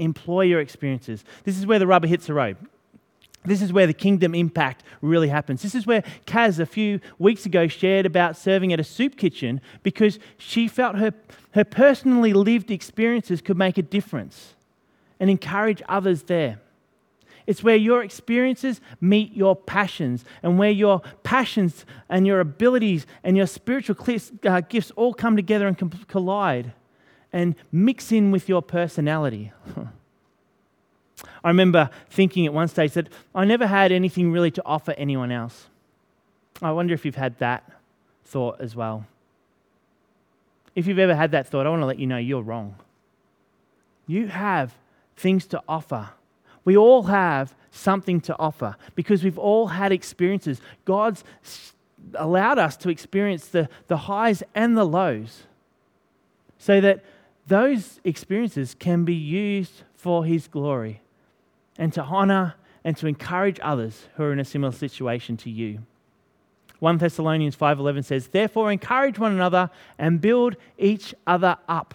employ 0.00 0.42
your 0.42 0.60
experiences. 0.60 1.24
This 1.44 1.58
is 1.58 1.66
where 1.66 1.78
the 1.78 1.86
rubber 1.86 2.06
hits 2.06 2.26
the 2.26 2.34
road. 2.34 2.56
This 3.44 3.62
is 3.62 3.72
where 3.72 3.86
the 3.86 3.94
kingdom 3.94 4.34
impact 4.34 4.82
really 5.00 5.28
happens. 5.28 5.62
This 5.62 5.74
is 5.74 5.86
where 5.86 6.02
Kaz 6.26 6.58
a 6.58 6.66
few 6.66 7.00
weeks 7.18 7.46
ago 7.46 7.68
shared 7.68 8.04
about 8.04 8.36
serving 8.36 8.72
at 8.72 8.80
a 8.80 8.84
soup 8.84 9.16
kitchen 9.16 9.62
because 9.82 10.18
she 10.36 10.68
felt 10.68 10.96
her, 10.96 11.14
her 11.52 11.64
personally 11.64 12.34
lived 12.34 12.70
experiences 12.70 13.40
could 13.40 13.56
make 13.56 13.78
a 13.78 13.82
difference 13.82 14.54
and 15.18 15.30
encourage 15.30 15.82
others 15.88 16.24
there. 16.24 16.60
It's 17.46 17.62
where 17.62 17.76
your 17.76 18.02
experiences 18.02 18.80
meet 19.00 19.34
your 19.34 19.56
passions, 19.56 20.24
and 20.42 20.58
where 20.58 20.70
your 20.70 21.00
passions 21.22 21.84
and 22.08 22.26
your 22.26 22.40
abilities 22.40 23.06
and 23.24 23.36
your 23.36 23.46
spiritual 23.46 23.96
uh, 24.44 24.60
gifts 24.60 24.92
all 24.92 25.14
come 25.14 25.34
together 25.34 25.66
and 25.66 26.06
collide 26.06 26.72
and 27.32 27.54
mix 27.70 28.12
in 28.12 28.30
with 28.30 28.48
your 28.48 28.62
personality. 28.62 29.52
I 31.44 31.48
remember 31.48 31.90
thinking 32.08 32.46
at 32.46 32.52
one 32.52 32.68
stage 32.68 32.92
that 32.92 33.08
I 33.34 33.44
never 33.44 33.66
had 33.66 33.92
anything 33.92 34.32
really 34.32 34.50
to 34.52 34.62
offer 34.64 34.92
anyone 34.92 35.32
else. 35.32 35.66
I 36.62 36.72
wonder 36.72 36.94
if 36.94 37.04
you've 37.04 37.16
had 37.16 37.38
that 37.38 37.70
thought 38.24 38.60
as 38.60 38.76
well. 38.76 39.06
If 40.74 40.86
you've 40.86 40.98
ever 40.98 41.14
had 41.14 41.30
that 41.32 41.46
thought, 41.46 41.66
I 41.66 41.70
want 41.70 41.82
to 41.82 41.86
let 41.86 41.98
you 41.98 42.06
know 42.06 42.18
you're 42.18 42.42
wrong. 42.42 42.76
You 44.06 44.28
have 44.28 44.74
things 45.16 45.46
to 45.46 45.62
offer. 45.68 46.10
We 46.64 46.76
all 46.76 47.04
have 47.04 47.54
something 47.70 48.20
to 48.22 48.38
offer 48.38 48.76
because 48.94 49.24
we've 49.24 49.38
all 49.38 49.68
had 49.68 49.92
experiences. 49.92 50.60
God's 50.84 51.24
allowed 52.14 52.58
us 52.58 52.76
to 52.78 52.88
experience 52.88 53.48
the, 53.48 53.68
the 53.88 53.96
highs 53.96 54.42
and 54.54 54.76
the 54.76 54.84
lows 54.84 55.44
so 56.58 56.80
that 56.80 57.04
those 57.46 58.00
experiences 58.04 58.74
can 58.78 59.04
be 59.04 59.14
used 59.14 59.82
for 59.94 60.24
His 60.24 60.48
glory 60.48 61.00
and 61.78 61.92
to 61.92 62.02
honor 62.02 62.54
and 62.84 62.96
to 62.96 63.06
encourage 63.06 63.58
others 63.62 64.06
who 64.14 64.24
are 64.24 64.32
in 64.32 64.40
a 64.40 64.44
similar 64.44 64.72
situation 64.72 65.36
to 65.38 65.50
you. 65.50 65.80
1 66.78 66.98
Thessalonians 66.98 67.54
5:11 67.54 68.02
says, 68.02 68.28
"Therefore 68.28 68.72
encourage 68.72 69.18
one 69.18 69.32
another 69.32 69.70
and 69.98 70.20
build 70.20 70.56
each 70.78 71.14
other 71.26 71.58
up." 71.68 71.94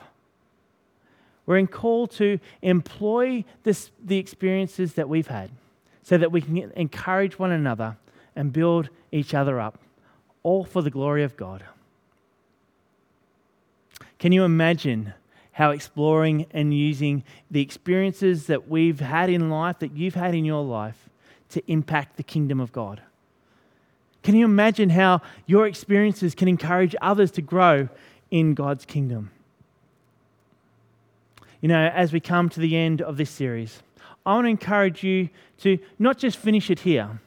We're 1.46 1.58
in 1.58 1.68
called 1.68 2.12
to 2.12 2.40
employ 2.62 3.46
this, 3.64 3.92
the 4.04 4.18
experiences 4.18 4.94
that 4.94 5.10
we've 5.10 5.28
had 5.28 5.52
so 6.02 6.18
that 6.18 6.32
we 6.32 6.42
can 6.42 6.72
encourage 6.76 7.38
one 7.38 7.52
another 7.52 7.98
and 8.36 8.52
build 8.52 8.90
each 9.12 9.34
other 9.34 9.60
up, 9.60 9.80
all 10.44 10.64
for 10.64 10.82
the 10.82 10.90
glory 10.90 11.24
of 11.24 11.38
God. 11.38 11.64
Can 14.20 14.32
you 14.32 14.44
imagine 14.44 15.14
how 15.56 15.72
exploring 15.72 16.46
and 16.52 16.74
using 16.74 17.24
the 17.50 17.62
experiences 17.62 18.48
that 18.48 18.68
we've 18.68 19.00
had 19.00 19.30
in 19.30 19.50
life, 19.50 19.80
that 19.80 19.96
you've 19.96 20.16
had 20.16 20.36
in 20.36 20.44
your 20.44 20.62
life, 20.62 21.08
to 21.48 21.64
impact 21.72 22.18
the 22.18 22.24
kingdom 22.24 22.60
of 22.60 22.74
God. 22.74 23.02
Can 24.22 24.36
you 24.36 24.44
imagine 24.44 24.90
how 24.90 25.22
your 25.46 25.66
experiences 25.66 26.36
can 26.36 26.50
encourage 26.50 26.94
others 27.02 27.32
to 27.32 27.42
grow 27.42 27.88
in 28.32 28.54
God's 28.54 28.84
kingdom? 28.84 29.32
You 31.62 31.70
know, 31.70 31.88
as 31.88 32.12
we 32.12 32.20
come 32.20 32.50
to 32.50 32.60
the 32.60 32.76
end 32.76 33.02
of 33.02 33.16
this 33.16 33.30
series, 33.30 33.82
I 34.26 34.34
want 34.34 34.48
to 34.48 34.50
encourage 34.50 35.04
you 35.04 35.30
to 35.60 35.80
not 35.98 36.18
just 36.18 36.36
finish 36.36 36.70
it 36.70 36.82
here, 36.82 37.22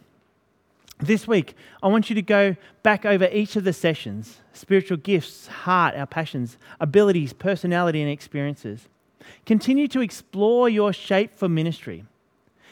this 0.99 1.29
week, 1.29 1.55
I 1.83 1.89
want 1.89 2.11
you 2.11 2.15
to 2.15 2.23
go 2.23 2.57
back 2.83 3.07
over 3.07 3.29
each 3.33 3.57
of 3.57 3.65
the 3.65 3.73
sessions 3.73 4.41
spiritual 4.53 4.97
gifts, 4.97 5.47
heart, 5.47 5.95
our 5.95 6.07
passions, 6.07 6.59
abilities, 6.81 7.33
personality, 7.33 8.03
and 8.03 8.11
experiences. 8.11 8.89
Continue 9.47 9.87
to 9.89 10.01
explore 10.01 10.69
your 10.69 10.93
shape 10.93 11.37
for 11.37 11.49
ministry. 11.49 12.05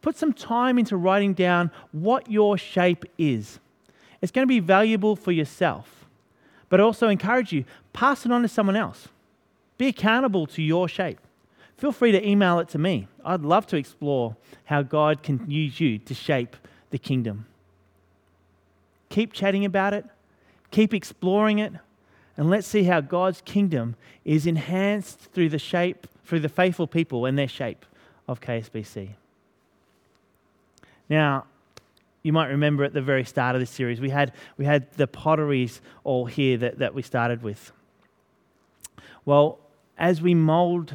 Put 0.00 0.16
some 0.16 0.32
time 0.32 0.78
into 0.78 0.96
writing 0.96 1.34
down 1.34 1.70
what 1.92 2.30
your 2.30 2.56
shape 2.56 3.04
is. 3.18 3.58
It's 4.20 4.32
going 4.32 4.46
to 4.46 4.48
be 4.48 4.60
valuable 4.60 5.16
for 5.16 5.32
yourself, 5.32 6.06
but 6.68 6.80
I 6.80 6.82
also 6.82 7.08
encourage 7.08 7.52
you 7.52 7.64
pass 7.92 8.24
it 8.24 8.32
on 8.32 8.42
to 8.42 8.48
someone 8.48 8.76
else. 8.76 9.08
Be 9.76 9.88
accountable 9.88 10.46
to 10.48 10.62
your 10.62 10.88
shape. 10.88 11.20
Feel 11.76 11.92
free 11.92 12.10
to 12.10 12.28
email 12.28 12.58
it 12.58 12.68
to 12.70 12.78
me. 12.78 13.06
I'd 13.24 13.42
love 13.42 13.66
to 13.68 13.76
explore 13.76 14.36
how 14.64 14.82
God 14.82 15.22
can 15.22 15.48
use 15.48 15.78
you 15.78 15.98
to 15.98 16.14
shape 16.14 16.56
the 16.90 16.98
kingdom. 16.98 17.46
Keep 19.08 19.32
chatting 19.32 19.64
about 19.64 19.94
it, 19.94 20.04
keep 20.70 20.92
exploring 20.92 21.60
it, 21.60 21.72
and 22.38 22.48
let's 22.48 22.68
see 22.68 22.84
how 22.84 23.00
God's 23.00 23.42
kingdom 23.44 23.96
is 24.24 24.46
enhanced 24.46 25.18
through 25.18 25.48
the 25.48 25.58
shape, 25.58 26.06
through 26.24 26.38
the 26.38 26.48
faithful 26.48 26.86
people 26.86 27.26
and 27.26 27.36
their 27.36 27.48
shape 27.48 27.84
of 28.28 28.40
KSBC. 28.40 29.10
Now, 31.10 31.46
you 32.22 32.32
might 32.32 32.46
remember 32.46 32.84
at 32.84 32.92
the 32.94 33.02
very 33.02 33.24
start 33.24 33.56
of 33.56 33.60
this 33.60 33.70
series, 33.70 34.00
we 34.00 34.10
had, 34.10 34.32
we 34.56 34.64
had 34.64 34.92
the 34.92 35.08
potteries 35.08 35.80
all 36.04 36.26
here 36.26 36.56
that, 36.58 36.78
that 36.78 36.94
we 36.94 37.02
started 37.02 37.42
with. 37.42 37.72
Well, 39.24 39.58
as 39.98 40.22
we 40.22 40.32
mold, 40.32 40.94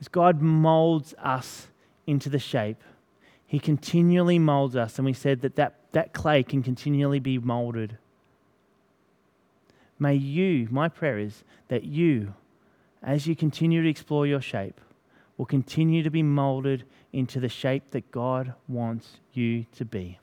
as 0.00 0.08
God 0.08 0.40
molds 0.40 1.14
us 1.18 1.66
into 2.06 2.30
the 2.30 2.38
shape, 2.38 2.82
He 3.46 3.58
continually 3.58 4.38
molds 4.38 4.74
us. 4.74 4.98
And 4.98 5.04
we 5.04 5.12
said 5.12 5.42
that 5.42 5.56
that, 5.56 5.74
that 5.92 6.14
clay 6.14 6.42
can 6.42 6.62
continually 6.62 7.20
be 7.20 7.36
molded 7.38 7.98
May 9.98 10.14
you, 10.14 10.68
my 10.70 10.88
prayer 10.88 11.18
is 11.18 11.42
that 11.68 11.84
you, 11.84 12.34
as 13.02 13.26
you 13.26 13.34
continue 13.34 13.82
to 13.82 13.88
explore 13.88 14.26
your 14.26 14.40
shape, 14.40 14.80
will 15.36 15.46
continue 15.46 16.02
to 16.02 16.10
be 16.10 16.22
molded 16.22 16.84
into 17.12 17.40
the 17.40 17.48
shape 17.48 17.90
that 17.90 18.10
God 18.10 18.54
wants 18.68 19.18
you 19.32 19.66
to 19.76 19.84
be. 19.84 20.18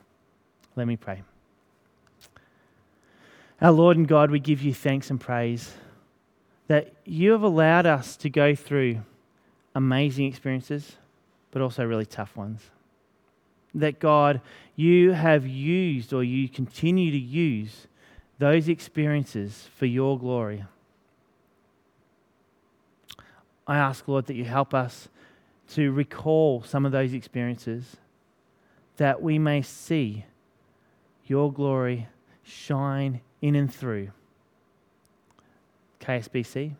Let 0.75 0.87
me 0.87 0.97
pray. 0.97 1.23
Our 3.61 3.71
Lord 3.71 3.97
and 3.97 4.07
God, 4.07 4.31
we 4.31 4.39
give 4.39 4.61
you 4.61 4.73
thanks 4.73 5.09
and 5.09 5.19
praise 5.19 5.73
that 6.67 6.93
you 7.05 7.31
have 7.31 7.43
allowed 7.43 7.85
us 7.85 8.17
to 8.17 8.29
go 8.29 8.55
through 8.55 9.01
amazing 9.73 10.25
experiences, 10.25 10.95
but 11.51 11.61
also 11.61 11.85
really 11.85 12.05
tough 12.05 12.35
ones. 12.35 12.61
That 13.73 13.99
God, 13.99 14.41
you 14.75 15.11
have 15.11 15.47
used 15.47 16.11
or 16.13 16.23
you 16.23 16.49
continue 16.49 17.11
to 17.11 17.17
use 17.17 17.87
those 18.37 18.67
experiences 18.67 19.67
for 19.77 19.85
your 19.85 20.19
glory. 20.19 20.65
I 23.67 23.77
ask, 23.77 24.07
Lord, 24.07 24.25
that 24.27 24.35
you 24.35 24.43
help 24.43 24.73
us 24.73 25.07
to 25.71 25.91
recall 25.91 26.61
some 26.63 26.85
of 26.85 26.91
those 26.91 27.13
experiences, 27.13 27.97
that 28.97 29.21
we 29.21 29.39
may 29.39 29.61
see 29.61 30.25
your 31.25 31.51
glory 31.51 32.07
shine 32.43 33.21
in 33.41 33.55
and 33.55 33.73
through 33.73 34.11
KSBC, 35.99 36.75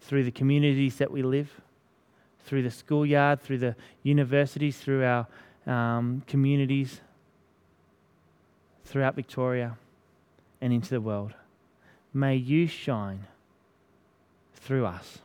through 0.00 0.24
the 0.24 0.32
communities 0.32 0.96
that 0.96 1.10
we 1.10 1.22
live, 1.22 1.60
through 2.44 2.62
the 2.62 2.70
schoolyard, 2.70 3.40
through 3.40 3.58
the 3.58 3.76
universities, 4.02 4.76
through 4.76 5.04
our 5.04 5.26
um, 5.66 6.22
communities 6.26 7.00
throughout 8.84 9.14
Victoria 9.14 9.78
and 10.64 10.72
into 10.72 10.88
the 10.88 11.00
world. 11.00 11.34
May 12.14 12.36
you 12.36 12.66
shine 12.66 13.26
through 14.54 14.86
us. 14.86 15.18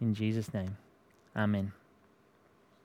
In 0.00 0.14
Jesus' 0.14 0.54
name, 0.54 0.76
amen. 1.36 1.72